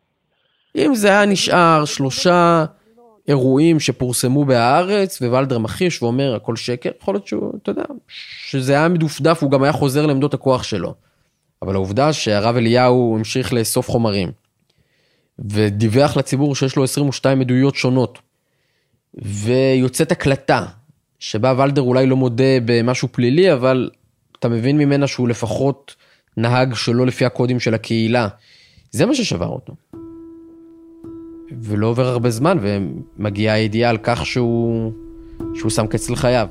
אם 0.76 0.94
זה 0.94 1.08
היה 1.08 1.26
נשאר 1.26 1.84
שלושה 1.84 2.64
אירועים 3.28 3.80
שפורסמו 3.80 4.44
בהארץ, 4.44 5.22
ווולדר 5.22 5.58
מכחיש 5.58 6.02
ואומר 6.02 6.34
הכל 6.34 6.56
שקר, 6.56 6.90
יכול 7.00 7.14
להיות 7.14 7.26
שהוא, 7.26 7.52
אתה 7.62 7.70
יודע, 7.70 7.82
שזה 8.48 8.72
היה 8.72 8.88
מדופדף, 8.88 9.42
הוא 9.42 9.50
גם 9.50 9.62
היה 9.62 9.72
חוזר 9.72 10.06
לעמדות 10.06 10.34
הכוח 10.34 10.62
שלו. 10.62 10.94
אבל 11.62 11.74
העובדה 11.74 12.12
שהרב 12.12 12.56
אליהו 12.56 13.16
המשיך 13.18 13.52
לאסוף 13.52 13.90
חומרים, 13.90 14.32
ודיווח 15.38 16.16
לציבור 16.16 16.56
שיש 16.56 16.76
לו 16.76 16.84
22 16.84 17.40
עדויות 17.40 17.74
שונות, 17.74 18.18
ויוצאת 19.14 20.12
הקלטה, 20.12 20.66
שבה 21.18 21.54
ולדר 21.58 21.82
אולי 21.82 22.06
לא 22.06 22.16
מודה 22.16 22.60
במשהו 22.64 23.08
פלילי, 23.12 23.52
אבל 23.52 23.90
אתה 24.38 24.48
מבין 24.48 24.78
ממנה 24.78 25.06
שהוא 25.06 25.28
לפחות 25.28 25.94
נהג 26.36 26.74
שלא 26.74 27.06
לפי 27.06 27.24
הקודים 27.24 27.60
של 27.60 27.74
הקהילה. 27.74 28.28
זה 28.90 29.06
מה 29.06 29.14
ששבר 29.14 29.48
אותו. 29.48 29.74
ולא 31.62 31.86
עובר 31.86 32.06
הרבה 32.06 32.30
זמן, 32.30 32.58
ומגיעה 32.60 33.54
הידיעה 33.54 33.90
על 33.90 33.98
כך 34.02 34.26
שהוא, 34.26 34.92
שהוא 35.54 35.70
שם 35.70 35.86
קץ 35.86 36.10
לחייו. 36.10 36.46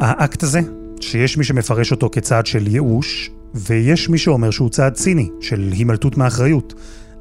האקט 0.00 0.42
הזה, 0.42 0.60
שיש 1.00 1.38
מי 1.38 1.44
שמפרש 1.44 1.92
אותו 1.92 2.08
כצעד 2.12 2.46
של 2.46 2.66
ייאוש, 2.66 3.30
ויש 3.54 4.08
מי 4.08 4.18
שאומר 4.18 4.50
שהוא 4.50 4.70
צעד 4.70 4.92
ציני, 4.94 5.30
של 5.40 5.70
הימלטות 5.72 6.16
מאחריות. 6.16 6.74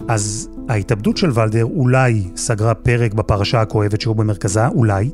אז 0.08 0.50
ההתאבדות 0.70 1.18
של 1.18 1.30
ולדר 1.34 1.64
אולי 1.64 2.24
סגרה 2.36 2.74
פרק 2.74 3.14
בפרשה 3.14 3.62
הכואבת 3.62 4.02
שהוא 4.02 4.16
במרכזה, 4.16 4.68
אולי, 4.68 5.10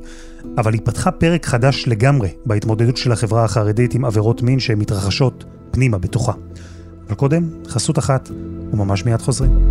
אבל 0.58 0.74
היא 0.74 0.82
פתחה 0.84 1.12
פרק 1.12 1.46
חדש 1.46 1.88
לגמרי 1.88 2.30
בהתמודדות 2.46 2.98
של 2.98 3.12
החברה 3.12 3.44
החרדית 3.44 3.94
עם 3.94 4.06
עבירות 4.06 4.42
מין 4.42 4.60
שמתרחשות 4.60 5.44
פנימה 5.72 5.98
בתוכה. 5.98 6.34
אבל 7.08 7.16
קודם, 7.16 7.50
חסות 7.68 8.00
אחת, 8.00 8.30
וממש 8.74 9.06
מיד 9.06 9.22
חוזרים. 9.22 9.71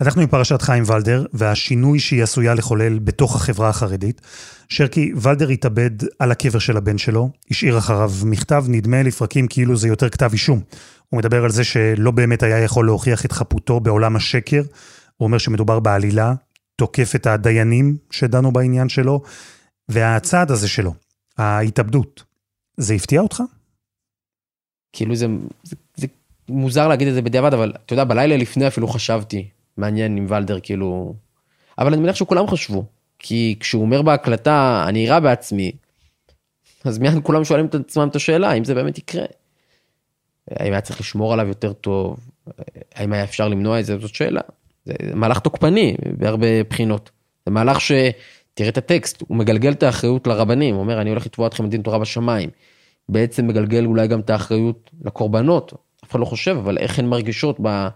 אנחנו 0.00 0.22
עם 0.22 0.28
פרשת 0.28 0.62
חיים 0.62 0.84
ולדר, 0.86 1.26
והשינוי 1.32 1.98
שהיא 1.98 2.22
עשויה 2.22 2.54
לחולל 2.54 2.98
בתוך 2.98 3.36
החברה 3.36 3.68
החרדית. 3.68 4.20
שרקי, 4.68 5.12
ולדר 5.22 5.48
התאבד 5.48 5.90
על 6.18 6.30
הקבר 6.30 6.58
של 6.58 6.76
הבן 6.76 6.98
שלו, 6.98 7.30
השאיר 7.50 7.78
אחריו 7.78 8.10
מכתב, 8.24 8.64
נדמה 8.68 9.02
לפרקים 9.02 9.46
כאילו 9.48 9.76
זה 9.76 9.88
יותר 9.88 10.08
כתב 10.08 10.30
אישום. 10.32 10.60
הוא 11.08 11.18
מדבר 11.18 11.44
על 11.44 11.50
זה 11.50 11.64
שלא 11.64 12.10
באמת 12.10 12.42
היה 12.42 12.58
יכול 12.58 12.86
להוכיח 12.86 13.24
את 13.24 13.32
חפותו 13.32 13.80
בעולם 13.80 14.16
השקר. 14.16 14.62
הוא 15.16 15.26
אומר 15.26 15.38
שמדובר 15.38 15.80
בעלילה, 15.80 16.34
תוקף 16.76 17.14
את 17.14 17.26
הדיינים 17.26 17.96
שדנו 18.10 18.52
בעניין 18.52 18.88
שלו, 18.88 19.22
והצעד 19.88 20.50
הזה 20.50 20.68
שלו, 20.68 20.94
ההתאבדות, 21.38 22.24
זה 22.76 22.94
הפתיע 22.94 23.20
אותך? 23.20 23.42
כאילו 24.92 25.16
זה, 25.16 25.26
זה, 25.62 25.76
זה 25.96 26.06
מוזר 26.48 26.88
להגיד 26.88 27.08
את 27.08 27.14
זה 27.14 27.22
בדיעבד, 27.22 27.54
אבל 27.54 27.72
אתה 27.86 27.92
יודע, 27.92 28.04
בלילה 28.04 28.36
לפני 28.36 28.66
אפילו 28.66 28.88
חשבתי, 28.88 29.48
מעניין 29.80 30.16
עם 30.16 30.26
ולדר 30.28 30.60
כאילו... 30.60 31.14
אבל 31.78 31.92
אני 31.92 32.02
מניח 32.02 32.16
שכולם 32.16 32.46
חשבו, 32.46 32.84
כי 33.18 33.56
כשהוא 33.60 33.82
אומר 33.82 34.02
בהקלטה, 34.02 34.84
אני 34.88 35.04
אירה 35.04 35.20
בעצמי, 35.20 35.72
אז 36.84 36.98
מיד 36.98 37.14
כולם 37.22 37.44
שואלים 37.44 37.66
את 37.66 37.74
עצמם 37.74 38.08
את 38.10 38.16
השאלה, 38.16 38.50
האם 38.50 38.64
זה 38.64 38.74
באמת 38.74 38.98
יקרה. 38.98 39.24
האם 40.50 40.72
היה 40.72 40.80
צריך 40.80 41.00
לשמור 41.00 41.32
עליו 41.32 41.48
יותר 41.48 41.72
טוב, 41.72 42.18
האם 42.94 43.12
היה 43.12 43.24
אפשר 43.24 43.48
למנוע 43.48 43.80
את 43.80 43.86
זה, 43.86 43.98
זאת 43.98 44.14
שאלה. 44.14 44.40
זה 44.84 44.94
מהלך 45.14 45.38
תוקפני 45.38 45.96
בהרבה 46.18 46.64
בחינות. 46.64 47.10
זה 47.46 47.52
מהלך 47.52 47.80
ש... 47.80 47.92
תראה 48.54 48.68
את 48.68 48.78
הטקסט, 48.78 49.22
הוא 49.28 49.36
מגלגל 49.36 49.72
את 49.72 49.82
האחריות 49.82 50.26
לרבנים, 50.26 50.74
הוא 50.74 50.82
אומר 50.82 51.00
אני 51.00 51.10
הולך 51.10 51.26
לתבוע 51.26 51.46
אתכם 51.46 51.66
בדין 51.66 51.82
תורה 51.82 51.98
בשמיים. 51.98 52.50
בעצם 53.08 53.46
מגלגל 53.46 53.84
אולי 53.84 54.08
גם 54.08 54.20
את 54.20 54.30
האחריות 54.30 54.90
לקורבנות, 55.04 55.72
אף 56.04 56.10
אחד 56.10 56.20
לא 56.20 56.24
חושב, 56.24 56.56
אבל 56.56 56.78
איך 56.78 56.98
הן 56.98 57.06
מרגישות 57.06 57.56
ב... 57.62 57.88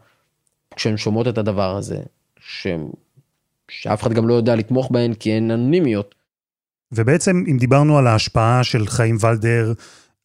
כשהן 0.76 0.96
שומעות 0.96 1.28
את 1.28 1.38
הדבר 1.38 1.76
הזה, 1.76 1.98
ש... 2.40 2.66
שאף 3.70 4.02
אחד 4.02 4.12
גם 4.12 4.28
לא 4.28 4.34
יודע 4.34 4.56
לתמוך 4.56 4.90
בהן 4.90 5.14
כי 5.14 5.32
הן 5.32 5.50
אנונימיות. 5.50 6.14
ובעצם 6.92 7.44
אם 7.50 7.56
דיברנו 7.58 7.98
על 7.98 8.06
ההשפעה 8.06 8.64
של 8.64 8.86
חיים 8.86 9.16
ולדר 9.20 9.72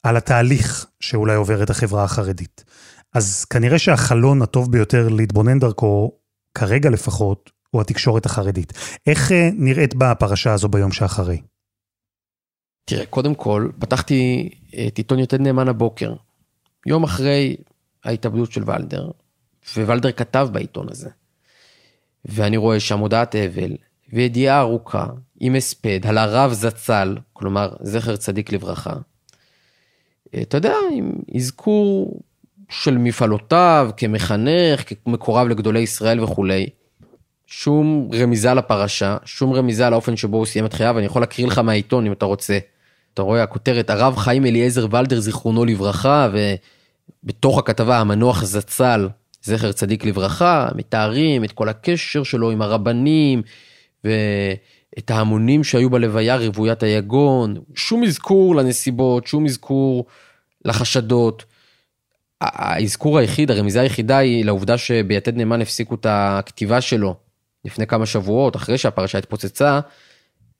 על 0.04 0.18
התהליך 0.18 0.86
שאולי 1.00 1.36
עוברת 1.36 1.70
החברה 1.70 2.04
החרדית. 2.04 2.64
אז 3.14 3.46
כנראה 3.46 3.80
שהחלון 3.80 4.42
הטוב 4.42 4.72
ביותר 4.72 5.08
להתבונן 5.08 5.60
דרכו, 5.60 6.12
כרגע 6.54 6.90
לפחות, 6.90 7.52
הוא 7.70 7.82
התקשורת 7.82 8.26
החרדית. 8.26 8.74
איך 9.08 9.32
אה, 9.32 9.50
נראית 9.54 9.96
בה 9.96 10.12
הפרשה 10.12 10.54
הזו 10.54 10.68
ביום 10.68 10.92
שאחרי? 10.92 11.42
תראה, 12.86 13.06
קודם 13.06 13.36
כל, 13.36 13.70
פתחתי 13.80 14.50
את 14.88 14.98
עיתון 14.98 15.20
יתד 15.20 15.42
נאמן 15.42 15.68
הבוקר, 15.68 16.14
יום 16.86 17.04
אחרי 17.04 17.58
ההתאבדות 18.04 18.52
של 18.52 18.64
ולדר, 18.66 19.12
ווולדר 19.78 20.12
כתב 20.12 20.50
בעיתון 20.52 20.88
הזה. 20.92 21.10
ואני 22.26 22.58
רואה 22.58 22.80
שם 22.80 23.00
הודעת 23.00 23.36
אבל, 23.36 23.72
וידיעה 24.14 24.60
ארוכה, 24.60 25.06
עם 25.40 25.56
הספד, 25.56 26.08
על 26.08 26.18
הרב 26.18 26.54
זצ"ל, 26.54 27.18
כלומר, 27.34 27.76
זכר 27.82 28.16
צדיק 28.16 28.52
לברכה, 28.52 28.94
אתה 30.42 30.58
יודע, 30.58 30.76
עם 30.92 31.12
אזכור 31.36 32.20
של 32.70 32.98
מפעלותיו 32.98 33.90
כמחנך, 33.98 34.84
כמקורב 35.06 35.48
לגדולי 35.48 35.80
ישראל 35.80 36.24
וכולי. 36.24 36.70
שום 37.48 38.10
רמיזה 38.14 38.54
לפרשה, 38.54 39.18
שום 39.26 39.54
רמיזה 39.54 39.90
לאופן 39.90 40.18
שבו 40.18 40.38
הוא 40.38 40.46
סיים 40.46 40.66
את 40.66 40.74
חייו, 40.74 40.98
אני 40.98 41.06
יכול 41.06 41.22
להקריא 41.22 41.48
לך 41.48 41.58
מהעיתון 41.58 42.06
אם 42.06 42.12
אתה 42.12 42.26
רוצה. 42.26 42.60
אתה 43.14 43.22
רואה 43.22 43.44
הכותרת, 43.44 43.90
הרב 43.90 44.16
חיים 44.16 44.46
אליעזר 44.46 44.88
ולדר 44.92 45.20
זיכרונו 45.20 45.66
לברכה, 45.66 46.30
ובתוך 47.24 47.58
הכתבה 47.58 47.98
המנוח 47.98 48.44
זצ"ל, 48.44 49.10
זכר 49.42 49.72
צדיק 49.72 50.06
לברכה, 50.06 50.70
מתארים 50.76 51.44
את 51.44 51.52
כל 51.52 51.70
הקשר 51.70 52.24
שלו 52.24 52.52
עם 52.52 52.62
הרבנים, 52.62 53.42
ו... 54.06 54.10
את 54.98 55.12
ההמונים 55.12 55.64
שהיו 55.64 55.90
בלוויה 55.90 56.38
רוויית 56.38 56.84
היגון, 56.84 57.56
שום 57.76 58.04
אזכור 58.04 58.56
לנסיבות, 58.56 59.28
שום 59.28 59.46
אזכור 59.46 60.06
לחשדות. 60.66 61.46
האזכור 62.42 63.18
היחיד, 63.18 63.52
הרמיזה 63.52 63.82
היחידה 63.82 64.18
היא 64.18 64.46
לעובדה 64.46 64.78
שביתד 64.78 65.36
נאמן 65.36 65.62
הפסיקו 65.62 65.96
את 65.96 66.06
הכתיבה 66.10 66.82
שלו 66.82 67.16
לפני 67.66 67.88
כמה 67.88 68.06
שבועות, 68.06 68.56
אחרי 68.56 68.78
שהפרשה 68.78 69.18
התפוצצה, 69.18 69.80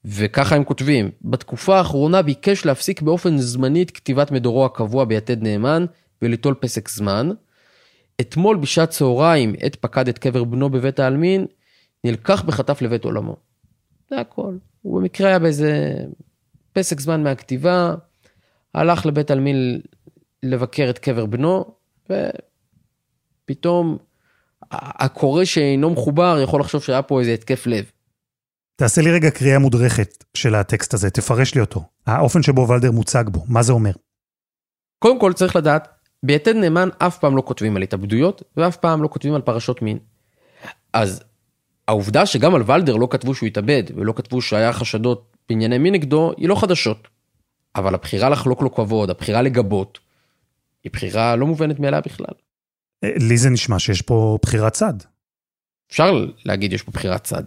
וככה 0.04 0.56
הם 0.56 0.64
כותבים, 0.64 1.10
בתקופה 1.22 1.78
האחרונה 1.78 2.22
ביקש 2.22 2.66
להפסיק 2.66 3.02
באופן 3.02 3.38
זמני 3.38 3.82
את 3.82 3.90
כתיבת 3.90 4.30
מדורו 4.30 4.64
הקבוע 4.64 5.04
ביתד 5.04 5.42
נאמן 5.42 5.86
וליטול 6.22 6.54
פסק 6.54 6.88
זמן. 6.88 7.30
אתמול 8.20 8.56
בשעת 8.56 8.90
צהריים, 8.90 9.54
עת 9.60 9.76
פקד 9.76 10.08
את 10.08 10.18
קבר 10.18 10.44
בנו 10.44 10.70
בבית 10.70 11.00
העלמין, 11.00 11.46
נלקח 12.04 12.42
בחטף 12.42 12.82
לבית 12.82 13.04
עולמו. 13.04 13.36
זה 14.10 14.20
הכל. 14.20 14.56
הוא 14.82 15.00
במקרה 15.00 15.28
היה 15.28 15.38
באיזה 15.38 15.94
פסק 16.72 17.00
זמן 17.00 17.22
מהכתיבה, 17.22 17.94
הלך 18.74 19.06
לבית 19.06 19.30
עלמין 19.30 19.80
לבקר 20.42 20.86
את 20.90 20.98
קבר 20.98 21.26
בנו, 21.26 21.64
ופתאום 23.44 23.98
הקורא 24.70 25.44
שאינו 25.44 25.90
מחובר 25.90 26.38
יכול 26.42 26.60
לחשוב 26.60 26.82
שהיה 26.82 27.02
פה 27.02 27.20
איזה 27.20 27.34
התקף 27.34 27.66
לב. 27.66 27.84
תעשה 28.76 29.02
לי 29.02 29.10
רגע 29.10 29.30
קריאה 29.30 29.58
מודרכת 29.58 30.24
של 30.34 30.54
הטקסט 30.54 30.94
הזה, 30.94 31.10
תפרש 31.10 31.54
לי 31.54 31.60
אותו. 31.60 31.82
האופן 32.06 32.42
שבו 32.42 32.68
ולדר 32.68 32.90
מוצג 32.90 33.24
בו, 33.28 33.44
מה 33.48 33.62
זה 33.62 33.72
אומר? 33.72 33.92
קודם 34.98 35.20
כל 35.20 35.32
צריך 35.32 35.56
לדעת 35.56 35.88
ביתד 36.22 36.56
נאמן 36.56 36.88
אף 36.98 37.18
פעם 37.18 37.36
לא 37.36 37.42
כותבים 37.42 37.76
על 37.76 37.82
התאבדויות, 37.82 38.42
ואף 38.56 38.76
פעם 38.76 39.02
לא 39.02 39.08
כותבים 39.08 39.34
על 39.34 39.40
פרשות 39.40 39.82
מין. 39.82 39.98
אז 40.92 41.22
העובדה 41.88 42.26
שגם 42.26 42.54
על 42.54 42.62
ולדר 42.66 42.96
לא 42.96 43.08
כתבו 43.10 43.34
שהוא 43.34 43.46
התאבד, 43.46 43.82
ולא 43.94 44.12
כתבו 44.16 44.42
שהיה 44.42 44.72
חשדות 44.72 45.36
בענייני 45.48 45.78
מין 45.78 45.94
נגדו, 45.94 46.32
היא 46.36 46.48
לא 46.48 46.54
חדשות. 46.54 47.08
אבל 47.76 47.94
הבחירה 47.94 48.28
לחלוק 48.28 48.62
לו 48.62 48.74
כבוד, 48.74 49.10
הבחירה 49.10 49.42
לגבות, 49.42 49.98
היא 50.84 50.92
בחירה 50.92 51.36
לא 51.36 51.46
מובנת 51.46 51.80
מאליה 51.80 52.00
בכלל. 52.00 52.34
אה, 53.04 53.12
לי 53.28 53.36
זה 53.36 53.50
נשמע 53.50 53.78
שיש 53.78 54.02
פה 54.02 54.38
בחירת 54.42 54.72
צד. 54.72 54.94
אפשר 55.90 56.26
להגיד 56.44 56.72
יש 56.72 56.82
פה 56.82 56.90
בחירת 56.90 57.24
צד. 57.24 57.42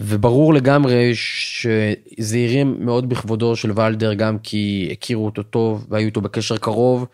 וברור 0.00 0.54
לגמרי 0.54 1.12
שזהירים 1.14 2.76
מאוד 2.84 3.08
בכבודו 3.08 3.56
של 3.56 3.72
ולדר 3.80 4.14
גם 4.14 4.38
כי 4.38 4.88
הכירו 4.92 5.26
אותו 5.26 5.42
טוב 5.42 5.86
והיו 5.88 6.06
איתו 6.06 6.20
בקשר 6.20 6.58
קרוב 6.58 7.06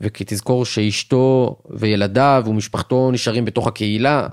וכי 0.00 0.24
תזכור 0.26 0.64
שאשתו 0.64 1.56
וילדיו 1.70 2.42
ומשפחתו 2.46 3.10
נשארים 3.10 3.44
בתוך 3.44 3.66
הקהילה. 3.66 4.28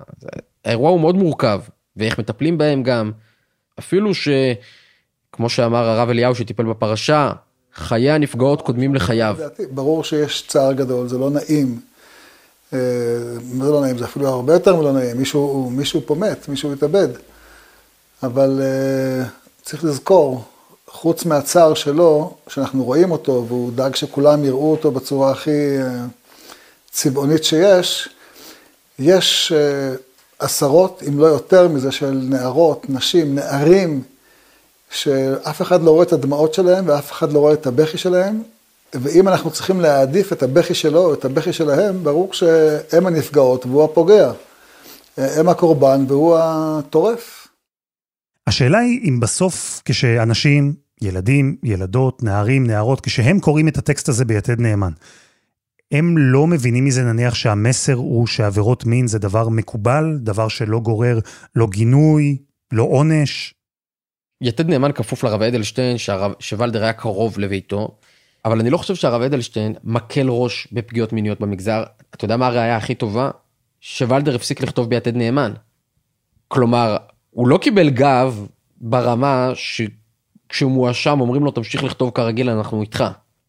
האירוע 0.66 0.90
הוא 0.90 1.00
מאוד 1.00 1.16
מורכב 1.16 1.62
ואיך 1.98 2.20
מטפלים 2.20 2.58
בהם 2.58 2.84
גם. 2.84 3.12
אפילו 3.80 4.12
שכמו 4.14 5.50
שאמר 5.50 5.86
הרב 5.86 6.10
אליהו 6.10 6.36
שטיפל 6.36 6.64
בפרשה 6.64 7.32
חיי 7.74 8.12
הנפגעות 8.12 8.62
קודמים 8.62 8.96
לחייו. 8.96 9.36
ברור 9.72 10.04
שיש 10.04 10.44
צער 10.48 10.74
גדול 10.74 11.08
זה 11.08 11.18
לא 11.18 11.30
נעים. 11.30 11.80
אה, 12.74 12.80
זה 13.40 13.72
לא 13.72 13.82
נעים 13.82 13.98
זה 13.98 14.06
אפילו 14.06 14.28
הרבה 14.28 14.54
יותר 14.54 14.76
מלא 14.76 14.92
נעים 14.92 15.18
מישהו 15.18 15.70
מישהו 15.70 16.02
פה 16.06 16.16
מת 16.16 16.50
מישהו 16.50 16.74
התאבד. 16.74 17.08
אבל 18.24 18.62
uh, 18.62 19.28
צריך 19.62 19.84
לזכור, 19.84 20.46
חוץ 20.90 21.26
מהצער 21.26 21.74
שלו, 21.74 22.34
שאנחנו 22.48 22.84
רואים 22.84 23.12
אותו, 23.12 23.46
והוא 23.48 23.72
דאג 23.72 23.96
שכולם 23.96 24.46
יראו 24.46 24.72
אותו 24.72 24.92
בצורה 24.92 25.32
הכי 25.32 25.78
uh, 25.80 25.84
צבעונית 26.92 27.44
שיש, 27.44 28.10
יש 29.00 29.54
uh, 29.56 29.98
עשרות, 30.40 31.04
אם 31.08 31.20
לא 31.20 31.26
יותר 31.26 31.68
מזה, 31.68 31.92
של 31.92 32.12
נערות, 32.24 32.86
נשים, 32.90 33.36
נערים, 33.36 34.04
שאף 34.92 35.62
אחד 35.62 35.84
לא 35.84 35.92
רואה 35.92 36.04
את 36.04 36.14
הדמעות 36.14 36.54
שלהם 36.54 36.88
ואף 36.88 37.12
אחד 37.12 37.34
לא 37.34 37.40
רואה 37.40 37.54
את 37.54 37.68
הבכי 37.68 37.98
שלהם, 37.98 38.44
ואם 38.94 39.28
אנחנו 39.28 39.52
צריכים 39.52 39.82
להעדיף 39.82 40.34
את 40.34 40.44
הבכי 40.44 40.74
שלו 40.74 41.06
או 41.06 41.14
את 41.14 41.26
הבכי 41.26 41.54
שלהם, 41.54 42.04
ברור 42.04 42.34
שהם 42.34 43.08
הנפגעות 43.08 43.66
והוא 43.66 43.84
הפוגע. 43.84 44.32
הם 45.18 45.50
הקורבן 45.50 46.06
והוא 46.08 46.38
הטורף. 46.40 47.47
השאלה 48.48 48.80
היא 48.80 49.10
אם 49.10 49.20
בסוף 49.20 49.82
כשאנשים, 49.86 50.76
ילדים, 51.02 51.58
ילדות, 51.64 52.24
נערים, 52.24 52.68
נערות, 52.68 53.02
כשהם 53.02 53.40
קוראים 53.40 53.68
את 53.68 53.78
הטקסט 53.78 54.10
הזה 54.10 54.26
ביתד 54.26 54.60
נאמן, 54.62 54.92
הם 55.92 56.18
לא 56.18 56.48
מבינים 56.48 56.86
מזה 56.86 57.04
נניח 57.04 57.36
שהמסר 57.36 57.94
הוא 57.94 58.28
שעבירות 58.28 58.86
מין 58.86 59.08
זה 59.08 59.20
דבר 59.20 59.50
מקובל, 59.50 60.18
דבר 60.22 60.48
שלא 60.48 60.80
גורר 60.80 61.20
לא 61.56 61.68
גינוי, 61.68 62.38
לא 62.72 62.84
עונש. 62.84 63.54
יתד 64.42 64.70
נאמן 64.70 64.92
כפוף 64.92 65.24
לרב 65.24 65.42
אדלשטיין, 65.42 65.98
שהרב, 65.98 66.32
שוולדר 66.40 66.84
היה 66.84 66.94
קרוב 66.94 67.40
לביתו, 67.40 67.98
אבל 68.46 68.60
אני 68.60 68.70
לא 68.70 68.78
חושב 68.78 68.96
שהרב 68.96 69.22
אדלשטיין 69.22 69.76
מקל 69.84 70.28
ראש 70.30 70.68
בפגיעות 70.72 71.14
מיניות 71.14 71.40
במגזר. 71.40 71.84
אתה 72.16 72.26
יודע 72.26 72.38
מה 72.38 72.48
הראייה 72.48 72.78
הכי 72.78 72.96
טובה? 72.96 73.32
שוולדר 73.82 74.36
הפסיק 74.36 74.62
לכתוב 74.62 74.90
ביתד 74.90 75.16
נאמן. 75.16 75.54
כלומר, 76.48 76.98
הוא 77.38 77.48
לא 77.48 77.58
קיבל 77.58 77.90
גב 77.90 78.48
ברמה 78.78 79.52
שכשהוא 79.54 80.72
מואשם 80.72 81.22
אומרים 81.22 81.44
לו 81.44 81.52
תמשיך 81.52 81.84
לכתוב 81.84 82.10
כרגיל 82.10 82.50
אנחנו 82.50 82.82
איתך. 82.82 83.04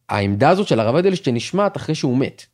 העמדה 0.09 0.51
הזאת 0.51 0.69
של 0.69 0.81
הרב 0.81 0.97
אדלשטיין 0.97 1.37
נשמעת 1.37 1.77
אחרי 1.77 1.95
שהוא 1.95 2.19
מת. 2.19 2.47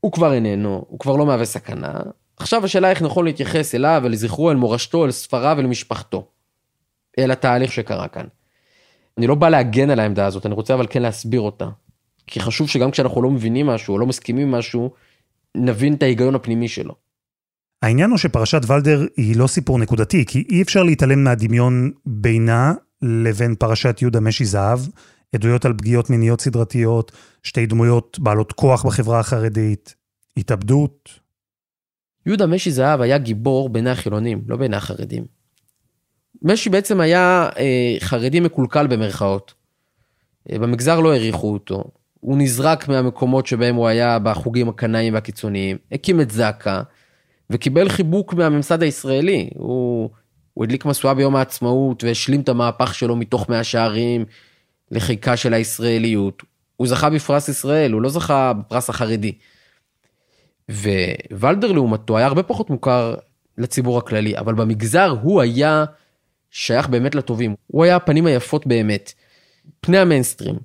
הוא 0.00 0.12
כבר 0.12 0.32
איננו, 0.32 0.84
הוא 0.88 0.98
כבר 0.98 1.16
לא 1.16 1.26
מהווה 1.26 1.44
סכנה. 1.44 1.98
עכשיו 2.36 2.64
השאלה 2.64 2.90
איך 2.90 3.02
נכון 3.02 3.24
להתייחס 3.24 3.74
אליו, 3.74 4.00
ולזכרו, 4.04 4.50
אל 4.50 4.56
מורשתו, 4.56 5.04
אל 5.04 5.10
ספריו 5.10 5.56
ולמשפחתו. 5.58 6.28
אל 7.18 7.30
התהליך 7.30 7.72
שקרה 7.72 8.08
כאן. 8.08 8.26
אני 9.18 9.26
לא 9.26 9.34
בא 9.34 9.48
להגן 9.48 9.90
על 9.90 10.00
העמדה 10.00 10.26
הזאת, 10.26 10.46
אני 10.46 10.54
רוצה 10.54 10.74
אבל 10.74 10.86
כן 10.90 11.02
להסביר 11.02 11.40
אותה. 11.40 11.68
כי 12.26 12.40
חשוב 12.40 12.68
שגם 12.68 12.90
כשאנחנו 12.90 13.22
לא 13.22 13.30
מבינים 13.30 13.66
משהו 13.66 13.94
או 13.94 13.98
לא 13.98 14.06
מסכימים 14.06 14.50
משהו, 14.50 14.90
נבין 15.54 15.94
את 15.94 16.02
ההיגיון 16.02 16.34
הפנימי 16.34 16.68
שלו. 16.68 17.09
העניין 17.82 18.10
הוא 18.10 18.18
שפרשת 18.18 18.60
ולדר 18.66 19.06
היא 19.16 19.36
לא 19.36 19.46
סיפור 19.46 19.78
נקודתי, 19.78 20.24
כי 20.26 20.44
אי 20.48 20.62
אפשר 20.62 20.82
להתעלם 20.82 21.24
מהדמיון 21.24 21.90
בינה 22.06 22.74
לבין 23.02 23.54
פרשת 23.54 23.98
יהודה 24.02 24.20
משי 24.20 24.44
זהב, 24.44 24.80
עדויות 25.34 25.64
על 25.64 25.74
פגיעות 25.78 26.10
מיניות 26.10 26.40
סדרתיות, 26.40 27.12
שתי 27.42 27.66
דמויות 27.66 28.18
בעלות 28.18 28.52
כוח 28.52 28.86
בחברה 28.86 29.20
החרדית, 29.20 29.94
התאבדות. 30.36 31.10
יהודה 32.26 32.46
משי 32.46 32.70
זהב 32.70 33.00
היה 33.00 33.18
גיבור 33.18 33.68
בעיני 33.68 33.90
החילונים, 33.90 34.42
לא 34.46 34.56
בעיני 34.56 34.76
החרדים. 34.76 35.24
משי 36.42 36.70
בעצם 36.70 37.00
היה 37.00 37.48
אה, 37.58 37.96
חרדי 38.00 38.40
מקולקל 38.40 38.86
במרכאות. 38.86 39.54
אה, 40.52 40.58
במגזר 40.58 41.00
לא 41.00 41.12
העריכו 41.12 41.52
אותו. 41.52 41.84
הוא 42.20 42.38
נזרק 42.38 42.88
מהמקומות 42.88 43.46
שבהם 43.46 43.74
הוא 43.74 43.88
היה 43.88 44.18
בחוגים 44.18 44.68
הקנאיים 44.68 45.14
והקיצוניים, 45.14 45.76
הקים 45.92 46.20
את 46.20 46.30
זק"א, 46.30 46.82
וקיבל 47.50 47.88
חיבוק 47.88 48.34
מהממסד 48.34 48.82
הישראלי. 48.82 49.50
הוא, 49.54 50.10
הוא 50.54 50.64
הדליק 50.64 50.84
משואה 50.84 51.14
ביום 51.14 51.36
העצמאות 51.36 52.04
והשלים 52.04 52.40
את 52.40 52.48
המהפך 52.48 52.94
שלו 52.94 53.16
מתוך 53.16 53.48
מאה 53.48 53.64
שערים 53.64 54.24
לחיקה 54.90 55.36
של 55.36 55.54
הישראליות. 55.54 56.42
הוא 56.76 56.86
זכה 56.86 57.10
בפרס 57.10 57.48
ישראל, 57.48 57.92
הוא 57.92 58.02
לא 58.02 58.08
זכה 58.08 58.52
בפרס 58.52 58.90
החרדי. 58.90 59.32
וולדר 61.32 61.72
לעומתו 61.72 62.18
היה 62.18 62.26
הרבה 62.26 62.42
פחות 62.42 62.70
מוכר 62.70 63.14
לציבור 63.58 63.98
הכללי, 63.98 64.38
אבל 64.38 64.54
במגזר 64.54 65.16
הוא 65.22 65.40
היה 65.40 65.84
שייך 66.50 66.88
באמת 66.88 67.14
לטובים. 67.14 67.54
הוא 67.66 67.84
היה 67.84 67.96
הפנים 67.96 68.26
היפות 68.26 68.66
באמת, 68.66 69.12
פני 69.80 69.98
המיינסטרים. 69.98 70.58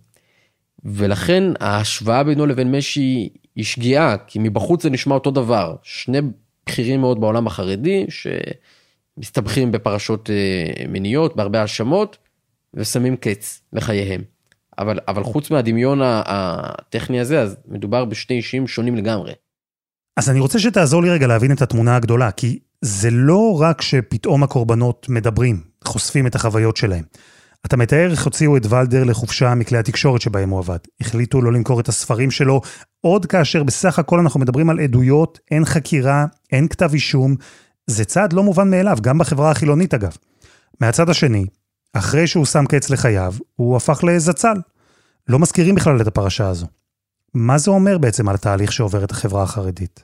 ולכן 0.86 1.44
ההשוואה 1.60 2.24
בינו 2.24 2.46
לבין 2.46 2.76
משי 2.76 3.30
היא 3.56 3.66
שגיאה, 3.66 4.18
כי 4.28 4.40
מבחוץ 4.42 4.84
זה 4.84 4.90
נשמע 4.90 5.16
אותו 5.16 5.32
דבר. 5.32 5.76
שני 5.84 6.20
בכירים 6.70 7.02
מאוד 7.02 7.22
בעולם 7.22 7.48
החרדי, 7.48 8.06
שמסתבכים 9.18 9.72
בפרשות 9.72 10.30
אה, 10.30 10.88
מיניות, 10.88 11.36
בהרבה 11.36 11.62
האשמות, 11.62 12.18
ושמים 12.74 13.16
קץ 13.16 13.62
לחייהם. 13.74 14.22
אבל, 14.78 15.00
אבל 15.08 15.24
חוץ 15.24 15.52
מהדמיון 15.52 16.00
הטכני 16.04 17.20
הזה, 17.20 17.42
אז 17.42 17.58
מדובר 17.68 18.06
בשני 18.06 18.38
אישים 18.38 18.68
שונים 18.68 18.96
לגמרי. 18.96 19.34
אז 20.18 20.30
אני 20.30 20.40
רוצה 20.40 20.60
שתעזור 20.60 21.04
לי 21.04 21.10
רגע 21.10 21.28
להבין 21.28 21.52
את 21.52 21.62
התמונה 21.62 21.96
הגדולה, 21.96 22.32
כי 22.32 22.60
זה 22.82 23.10
לא 23.12 23.62
רק 23.62 23.82
שפתאום 23.82 24.44
הקורבנות 24.44 25.10
מדברים, 25.10 25.62
חושפים 25.84 26.28
את 26.28 26.36
החוויות 26.36 26.78
שלהם. 26.78 27.04
אתה 27.66 27.78
מתאר 27.78 28.12
איך 28.12 28.26
הוציאו 28.26 28.58
את 28.58 28.66
ולדר 28.70 29.04
לחופשה 29.04 29.56
מכלי 29.56 29.78
התקשורת 29.78 30.22
שבהם 30.22 30.50
הוא 30.50 30.60
עבד. 30.60 30.78
החליטו 31.02 31.42
לא 31.42 31.54
למכור 31.54 31.80
את 31.80 31.90
הספרים 31.90 32.32
שלו, 32.32 32.62
עוד 33.02 33.26
כאשר 33.26 33.64
בסך 33.64 34.00
הכל 34.00 34.20
אנחנו 34.20 34.40
מדברים 34.40 34.70
על 34.70 34.80
עדויות, 34.80 35.40
אין 35.52 35.66
חקירה, 35.66 36.26
אין 36.52 36.68
כתב 36.68 36.90
אישום. 36.94 37.36
זה 37.88 38.06
צעד 38.06 38.34
לא 38.34 38.44
מובן 38.44 38.70
מאליו, 38.70 38.98
גם 39.02 39.18
בחברה 39.18 39.52
החילונית 39.52 39.94
אגב. 39.94 40.18
מהצד 40.82 41.10
השני, 41.10 41.46
אחרי 41.94 42.28
שהוא 42.28 42.46
שם 42.46 42.66
קץ 42.66 42.90
לחייו, 42.90 43.34
הוא 43.56 43.78
הפך 43.78 44.04
לזצ"ל. 44.04 44.58
לא 45.28 45.40
מזכירים 45.40 45.76
בכלל 45.76 46.02
את 46.02 46.08
הפרשה 46.08 46.50
הזו. 46.50 46.66
מה 47.34 47.58
זה 47.58 47.72
אומר 47.72 47.98
בעצם 47.98 48.30
על 48.30 48.36
התהליך 48.36 48.72
שעוברת 48.72 49.12
החברה 49.12 49.44
החרדית? 49.44 50.04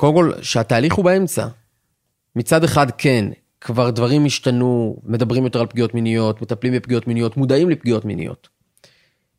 קודם 0.00 0.14
כל, 0.14 0.32
שהתהליך 0.42 0.94
הוא 0.94 1.04
באמצע. 1.04 1.46
מצד 2.36 2.64
אחד 2.64 2.86
כן, 2.98 3.24
כבר 3.64 3.90
דברים 3.90 4.24
השתנו, 4.24 4.96
מדברים 5.04 5.44
יותר 5.44 5.60
על 5.60 5.66
פגיעות 5.66 5.94
מיניות, 5.94 6.42
מטפלים 6.42 6.72
בפגיעות 6.72 7.06
מיניות, 7.06 7.36
מודעים 7.36 7.70
לפגיעות 7.70 8.04
מיניות. 8.04 8.48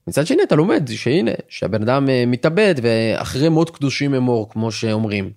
מצד 0.08 0.28
שני 0.28 0.44
אתה 0.44 0.56
לומד 0.56 0.90
שהנה, 0.92 1.32
שהבן 1.50 1.82
אדם 1.82 2.10
אה, 2.10 2.24
מתאבד 2.28 2.76
ואחרי 2.82 3.50
מות 3.50 3.70
קדושים 3.70 4.14
אמור, 4.14 4.50
כמו 4.50 4.72
שאומרים. 4.72 5.32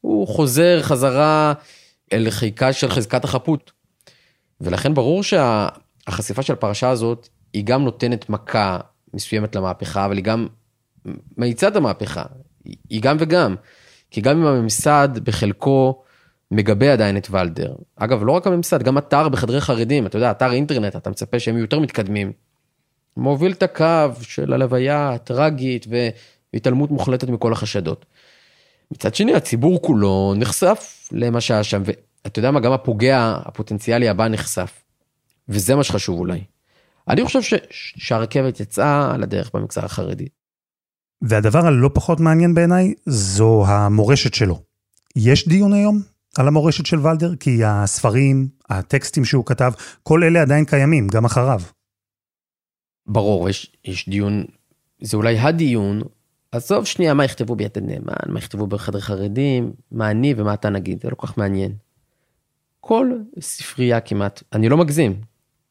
הוא 0.00 0.28
חוזר 0.28 0.82
חזרה 0.82 1.52
אל 2.12 2.30
חיקה 2.30 2.72
של 2.72 2.90
חזקת 2.90 3.24
החפות. 3.24 3.72
ולכן 4.60 4.94
ברור 4.94 5.22
שהחשיפה 5.22 6.42
של 6.42 6.52
הפרשה 6.52 6.90
הזאת, 6.90 7.28
היא 7.52 7.64
גם 7.64 7.84
נותנת 7.84 8.30
מכה 8.30 8.78
מסוימת 9.14 9.56
למהפכה, 9.56 10.04
אבל 10.04 10.16
היא 10.16 10.24
גם 10.24 10.46
מאיצה 11.36 11.68
את 11.68 11.76
המהפכה. 11.76 12.22
היא 12.90 13.02
גם 13.02 13.16
וגם. 13.20 13.54
כי 14.10 14.20
גם 14.20 14.38
אם 14.40 14.46
הממסד 14.46 15.08
בחלקו 15.24 16.02
מגבה 16.50 16.92
עדיין 16.92 17.16
את 17.16 17.30
ולדר. 17.30 17.74
אגב, 17.96 18.24
לא 18.24 18.32
רק 18.32 18.46
הממסד, 18.46 18.82
גם 18.82 18.98
אתר 18.98 19.28
בחדרי 19.28 19.60
חרדים, 19.60 20.06
אתה 20.06 20.16
יודע, 20.16 20.30
אתר 20.30 20.52
אינטרנט, 20.52 20.96
אתה 20.96 21.10
מצפה 21.10 21.38
שהם 21.38 21.54
יהיו 21.54 21.62
יותר 21.62 21.78
מתקדמים. 21.78 22.32
מוביל 23.16 23.52
את 23.52 23.62
הקו 23.62 24.12
של 24.22 24.52
הלוויה 24.52 25.10
הטראגית 25.10 25.86
והתעלמות 26.52 26.90
מוחלטת 26.90 27.28
מכל 27.28 27.52
החשדות. 27.52 28.06
מצד 28.90 29.14
שני, 29.14 29.34
הציבור 29.34 29.82
כולו 29.82 30.34
נחשף 30.36 31.08
למה 31.12 31.40
שהיה 31.40 31.64
שם, 31.64 31.82
ואתה 31.84 32.38
יודע 32.38 32.50
מה, 32.50 32.60
גם 32.60 32.72
הפוגע 32.72 33.38
הפוטנציאלי 33.44 34.08
הבא 34.08 34.28
נחשף. 34.28 34.82
וזה 35.48 35.76
מה 35.76 35.84
שחשוב 35.84 36.18
אולי. 36.18 36.40
אני 37.08 37.24
חושב 37.24 37.42
ש... 37.42 37.54
שהרכבת 37.70 38.60
יצאה 38.60 39.14
על 39.14 39.22
הדרך 39.22 39.50
במגזר 39.54 39.84
החרדי. 39.84 40.28
והדבר 41.22 41.66
הלא 41.66 41.90
פחות 41.94 42.20
מעניין 42.20 42.54
בעיניי, 42.54 42.94
זו 43.06 43.66
המורשת 43.66 44.34
שלו. 44.34 44.62
יש 45.16 45.48
דיון 45.48 45.72
היום 45.72 46.02
על 46.38 46.48
המורשת 46.48 46.86
של 46.86 47.06
ולדר? 47.06 47.36
כי 47.36 47.64
הספרים, 47.64 48.48
הטקסטים 48.68 49.24
שהוא 49.24 49.46
כתב, 49.46 49.72
כל 50.02 50.24
אלה 50.24 50.42
עדיין 50.42 50.64
קיימים, 50.64 51.08
גם 51.08 51.24
אחריו. 51.24 51.60
ברור, 53.06 53.48
יש, 53.48 53.72
יש 53.84 54.08
דיון, 54.08 54.44
זה 55.00 55.16
אולי 55.16 55.38
הדיון, 55.38 56.00
עזוב 56.52 56.84
שנייה 56.84 57.14
מה 57.14 57.24
יכתבו 57.24 57.56
ביתד 57.56 57.82
נאמן, 57.82 58.14
מה 58.26 58.38
יכתבו 58.38 58.66
בחדרי 58.66 59.02
חרדים, 59.02 59.72
מה 59.92 60.10
אני 60.10 60.34
ומה 60.36 60.54
אתה 60.54 60.70
נגיד, 60.70 61.02
זה 61.02 61.10
לא 61.10 61.14
כל 61.14 61.26
כך 61.26 61.38
מעניין. 61.38 61.72
כל 62.80 63.12
ספרייה 63.40 64.00
כמעט, 64.00 64.42
אני 64.52 64.68
לא 64.68 64.76
מגזים, 64.76 65.20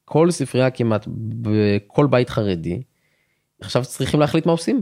כל 0.06 0.32
ספרייה 0.32 0.72
כמעט 0.72 1.06
בכל 1.42 2.08
בית 2.08 2.30
חרדי, 2.30 2.82
עכשיו 3.62 3.86
צריכים 3.86 4.20
להחליט 4.20 4.46
מה 4.46 4.52
עושים. 4.52 4.82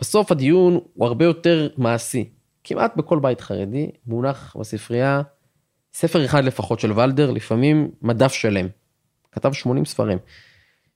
בסוף 0.00 0.32
הדיון 0.32 0.80
הוא 0.94 1.06
הרבה 1.06 1.24
יותר 1.24 1.68
מעשי. 1.76 2.30
כמעט 2.68 2.96
בכל 2.96 3.18
בית 3.18 3.40
חרדי 3.40 3.90
מונח 4.06 4.56
בספרייה 4.60 5.22
ספר 5.94 6.24
אחד 6.24 6.44
לפחות 6.44 6.80
של 6.80 6.92
ולדר, 6.92 7.30
לפעמים 7.30 7.90
מדף 8.02 8.32
שלם. 8.32 8.66
כתב 9.32 9.52
80 9.52 9.84
ספרים. 9.84 10.18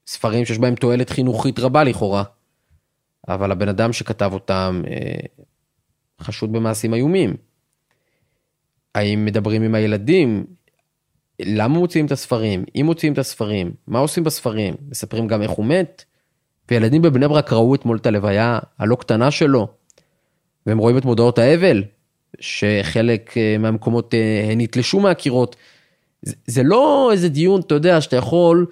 ספרים 0.07 0.45
שיש 0.45 0.59
בהם 0.59 0.75
תועלת 0.75 1.11
חינוכית 1.11 1.59
רבה 1.59 1.85
לכאורה, 1.85 2.23
אבל 3.29 3.53
הבן 3.53 3.69
אדם 3.69 3.93
שכתב 3.93 4.31
אותם 4.33 4.83
אה, 4.87 5.45
חשוד 6.21 6.53
במעשים 6.53 6.95
איומים. 6.95 7.37
האם 8.95 9.25
מדברים 9.25 9.63
עם 9.63 9.75
הילדים? 9.75 10.47
למה 11.41 11.79
מוציאים 11.79 12.07
את 12.07 12.13
הספרים? 12.13 12.65
אם 12.75 12.83
מוציאים 12.87 13.13
את 13.13 13.19
הספרים, 13.19 13.73
מה 13.87 13.99
עושים 13.99 14.25
בספרים? 14.25 14.75
מספרים 14.89 15.27
גם 15.27 15.43
איך 15.43 15.51
הוא 15.51 15.67
מת? 15.67 16.05
וילדים 16.71 17.03
בבני 17.03 17.29
ברק 17.29 17.53
ראו 17.53 17.75
אתמול 17.75 17.97
את 17.97 18.07
הלוויה 18.07 18.59
הלא 18.79 18.97
קטנה 18.97 19.31
שלו, 19.31 19.80
והם 20.67 20.79
רואים 20.79 20.99
את 20.99 21.05
מודעות 21.05 21.39
האבל, 21.39 21.85
שחלק 22.41 23.37
אה, 23.37 23.57
מהמקומות 23.59 24.15
אה, 24.15 24.55
נתלשו 24.57 25.01
מהקירות. 25.01 25.57
זה, 26.23 26.35
זה 26.47 26.63
לא 26.63 27.11
איזה 27.13 27.29
דיון, 27.29 27.61
אתה 27.61 27.75
יודע, 27.75 28.01
שאתה 28.01 28.17
יכול, 28.17 28.67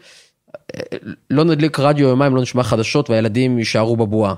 אה, 0.74 0.81
לא 1.31 1.44
נדליק 1.44 1.81
רדיו 1.81 2.09
יומיים, 2.09 2.37
לא 2.37 2.42
נשמע 2.42 2.62
חדשות 2.62 3.11
והילדים 3.11 3.59
יישארו 3.59 3.96
בבועה. 3.96 4.35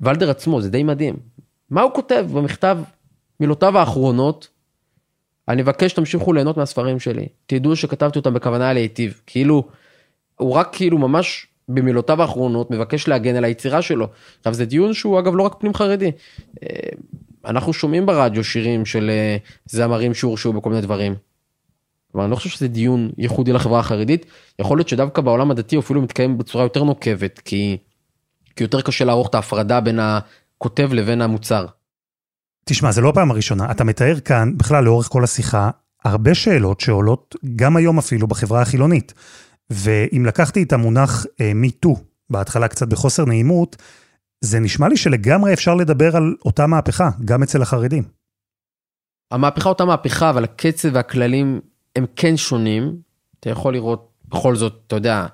ולדר 0.00 0.30
עצמו, 0.30 0.60
זה 0.60 0.70
די 0.70 0.82
מדהים. 0.82 1.16
מה 1.70 1.82
הוא 1.82 1.92
כותב 1.94 2.26
במכתב, 2.32 2.78
מילותיו 3.40 3.78
האחרונות? 3.78 4.48
אני 5.48 5.62
מבקש 5.62 5.90
שתמשיכו 5.90 6.32
ליהנות 6.32 6.56
מהספרים 6.56 7.00
שלי. 7.00 7.28
תדעו 7.46 7.76
שכתבתי 7.76 8.18
אותם 8.18 8.34
בכוונה 8.34 8.72
להיטיב. 8.72 9.20
כאילו, 9.26 9.68
הוא 10.36 10.52
רק 10.52 10.68
כאילו 10.72 10.98
ממש 10.98 11.46
במילותיו 11.68 12.22
האחרונות 12.22 12.70
מבקש 12.70 13.08
להגן 13.08 13.36
על 13.36 13.44
היצירה 13.44 13.82
שלו. 13.82 14.08
עכשיו 14.38 14.54
זה 14.54 14.64
דיון 14.64 14.94
שהוא 14.94 15.18
אגב 15.18 15.34
לא 15.34 15.42
רק 15.42 15.54
פנים 15.58 15.74
חרדי. 15.74 16.10
אה, 16.62 16.68
אנחנו 17.44 17.72
שומעים 17.72 18.06
ברדיו 18.06 18.44
שירים 18.44 18.86
של 18.86 19.10
אה, 19.10 19.36
זמרים 19.66 20.14
שהורשעו 20.14 20.52
בכל 20.52 20.70
מיני 20.70 20.82
דברים. 20.82 21.14
כלומר, 22.12 22.24
אני 22.24 22.30
לא 22.30 22.36
חושב 22.36 22.50
שזה 22.50 22.68
דיון 22.68 23.10
ייחודי 23.18 23.52
לחברה 23.52 23.80
החרדית, 23.80 24.26
יכול 24.58 24.78
להיות 24.78 24.88
שדווקא 24.88 25.22
בעולם 25.22 25.50
הדתי 25.50 25.78
אפילו 25.78 26.02
מתקיים 26.02 26.38
בצורה 26.38 26.64
יותר 26.64 26.84
נוקבת, 26.84 27.38
כי, 27.38 27.76
כי 28.56 28.64
יותר 28.64 28.80
קשה 28.80 29.04
לערוך 29.04 29.28
את 29.28 29.34
ההפרדה 29.34 29.80
בין 29.80 29.98
הכותב 30.02 30.92
לבין 30.92 31.22
המוצר. 31.22 31.66
תשמע, 32.64 32.92
זה 32.92 33.00
לא 33.00 33.08
הפעם 33.08 33.30
הראשונה, 33.30 33.70
אתה 33.70 33.84
מתאר 33.84 34.20
כאן, 34.20 34.52
בכלל 34.56 34.84
לאורך 34.84 35.08
כל 35.08 35.24
השיחה, 35.24 35.70
הרבה 36.04 36.34
שאלות 36.34 36.80
שעולות 36.80 37.34
גם 37.56 37.76
היום 37.76 37.98
אפילו 37.98 38.26
בחברה 38.26 38.62
החילונית. 38.62 39.14
ואם 39.70 40.26
לקחתי 40.26 40.62
את 40.62 40.72
המונח 40.72 41.24
uh, 41.24 41.88
בהתחלה 42.30 42.68
קצת 42.68 42.88
בחוסר 42.88 43.24
נעימות, 43.24 43.76
זה 44.40 44.60
נשמע 44.60 44.88
לי 44.88 44.96
שלגמרי 44.96 45.52
אפשר 45.52 45.74
לדבר 45.74 46.16
על 46.16 46.34
אותה 46.44 46.66
מהפכה, 46.66 47.10
גם 47.24 47.42
אצל 47.42 47.62
החרדים. 47.62 48.02
המהפכה 49.30 49.68
אותה 49.68 49.84
מהפכה, 49.84 50.30
אבל 50.30 50.44
הקצב 50.44 50.88
והכללים 50.92 51.60
הם 51.96 52.06
כן 52.16 52.36
שונים. 52.36 52.96
אתה 53.40 53.50
יכול 53.50 53.72
לראות 53.72 54.10
בכל 54.28 54.56
זאת, 54.56 54.82
אתה 54.86 54.96
יודע, 54.96 55.26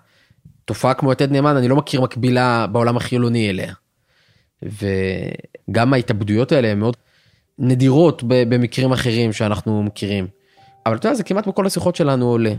תופעה 0.64 0.94
כמו 0.94 1.12
יתד 1.12 1.33
נאמן, 1.33 1.57
אני 1.57 1.68
לא 1.68 1.77
מכיר 1.77 2.01
מקבילה 2.01 2.66
בעולם 2.66 2.97
החילוני 2.97 3.51
אליה. 3.51 3.75
וגם 4.62 5.92
ההתאבדויות 5.92 6.53
האלה 6.53 6.68
הן 6.68 6.79
מאוד 6.79 6.97
נדירות 7.59 8.23
במקרים 8.27 8.92
אחרים 8.92 9.33
שאנחנו 9.33 9.83
מכירים. 9.83 10.27
אבל 10.87 10.97
אתה 10.97 11.09
יודע, 11.09 11.16
זה 11.16 11.23
כמעט 11.23 11.49
בכל 11.49 11.66
השיחות 11.66 11.97
שלנו 11.97 12.27
עולה. 12.27 12.55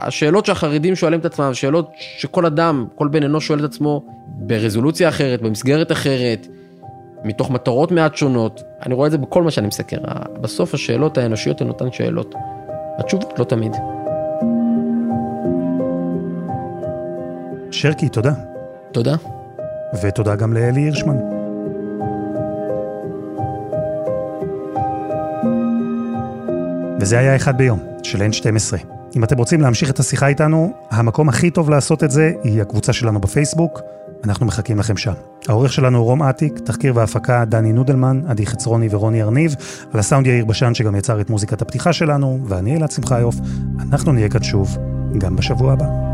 השאלות 0.00 0.46
שהחרדים 0.46 0.96
שואלים 0.96 1.20
את 1.20 1.24
עצמם, 1.24 1.54
שאלות 1.54 1.90
שכל 2.18 2.46
אדם, 2.46 2.86
כל 2.94 3.08
בן 3.08 3.22
אנוש 3.22 3.46
שואל 3.46 3.58
את 3.58 3.64
עצמו 3.64 4.04
ברזולוציה 4.26 5.08
אחרת, 5.08 5.42
במסגרת 5.42 5.92
אחרת, 5.92 6.46
מתוך 7.24 7.50
מטרות 7.50 7.92
מעט 7.92 8.16
שונות. 8.16 8.62
אני 8.86 8.94
רואה 8.94 9.06
את 9.06 9.12
זה 9.12 9.18
בכל 9.18 9.42
מה 9.42 9.50
שאני 9.50 9.66
מסקר. 9.66 9.96
בסוף 10.40 10.74
השאלות 10.74 11.18
האנושיות 11.18 11.60
הן 11.60 11.68
אותן 11.68 11.92
שאלות. 11.92 12.34
התשובות 12.98 13.38
לא 13.38 13.44
תמיד. 13.44 13.76
שרקי, 17.70 18.08
תודה. 18.08 18.32
תודה. 18.92 19.14
ותודה 20.02 20.36
גם 20.36 20.52
לאלי 20.52 20.80
הירשמן. 20.80 21.16
וזה 27.00 27.18
היה 27.18 27.36
אחד 27.36 27.58
ביום, 27.58 27.78
של 28.02 28.18
N12. 28.18 28.93
אם 29.16 29.24
אתם 29.24 29.38
רוצים 29.38 29.60
להמשיך 29.60 29.90
את 29.90 29.98
השיחה 29.98 30.26
איתנו, 30.26 30.72
המקום 30.90 31.28
הכי 31.28 31.50
טוב 31.50 31.70
לעשות 31.70 32.04
את 32.04 32.10
זה 32.10 32.32
היא 32.44 32.62
הקבוצה 32.62 32.92
שלנו 32.92 33.20
בפייסבוק, 33.20 33.80
אנחנו 34.24 34.46
מחכים 34.46 34.78
לכם 34.78 34.96
שם. 34.96 35.12
העורך 35.48 35.72
שלנו 35.72 35.98
הוא 35.98 36.04
רום 36.04 36.22
אטיק, 36.22 36.58
תחקיר 36.58 36.96
והפקה 36.96 37.44
דני 37.44 37.72
נודלמן, 37.72 38.22
עדי 38.28 38.46
חצרוני 38.46 38.88
ורוני 38.90 39.22
ארניב, 39.22 39.54
על 39.92 40.00
הסאונד 40.00 40.26
יאיר 40.26 40.44
בשן 40.44 40.74
שגם 40.74 40.94
יצר 40.96 41.20
את 41.20 41.30
מוזיקת 41.30 41.62
הפתיחה 41.62 41.92
שלנו, 41.92 42.38
ואני 42.44 42.76
אלעד 42.76 42.90
שמחיוף, 42.90 43.34
אנחנו 43.78 44.12
נהיה 44.12 44.28
כאן 44.28 44.42
שוב, 44.42 44.76
גם 45.18 45.36
בשבוע 45.36 45.72
הבא. 45.72 46.13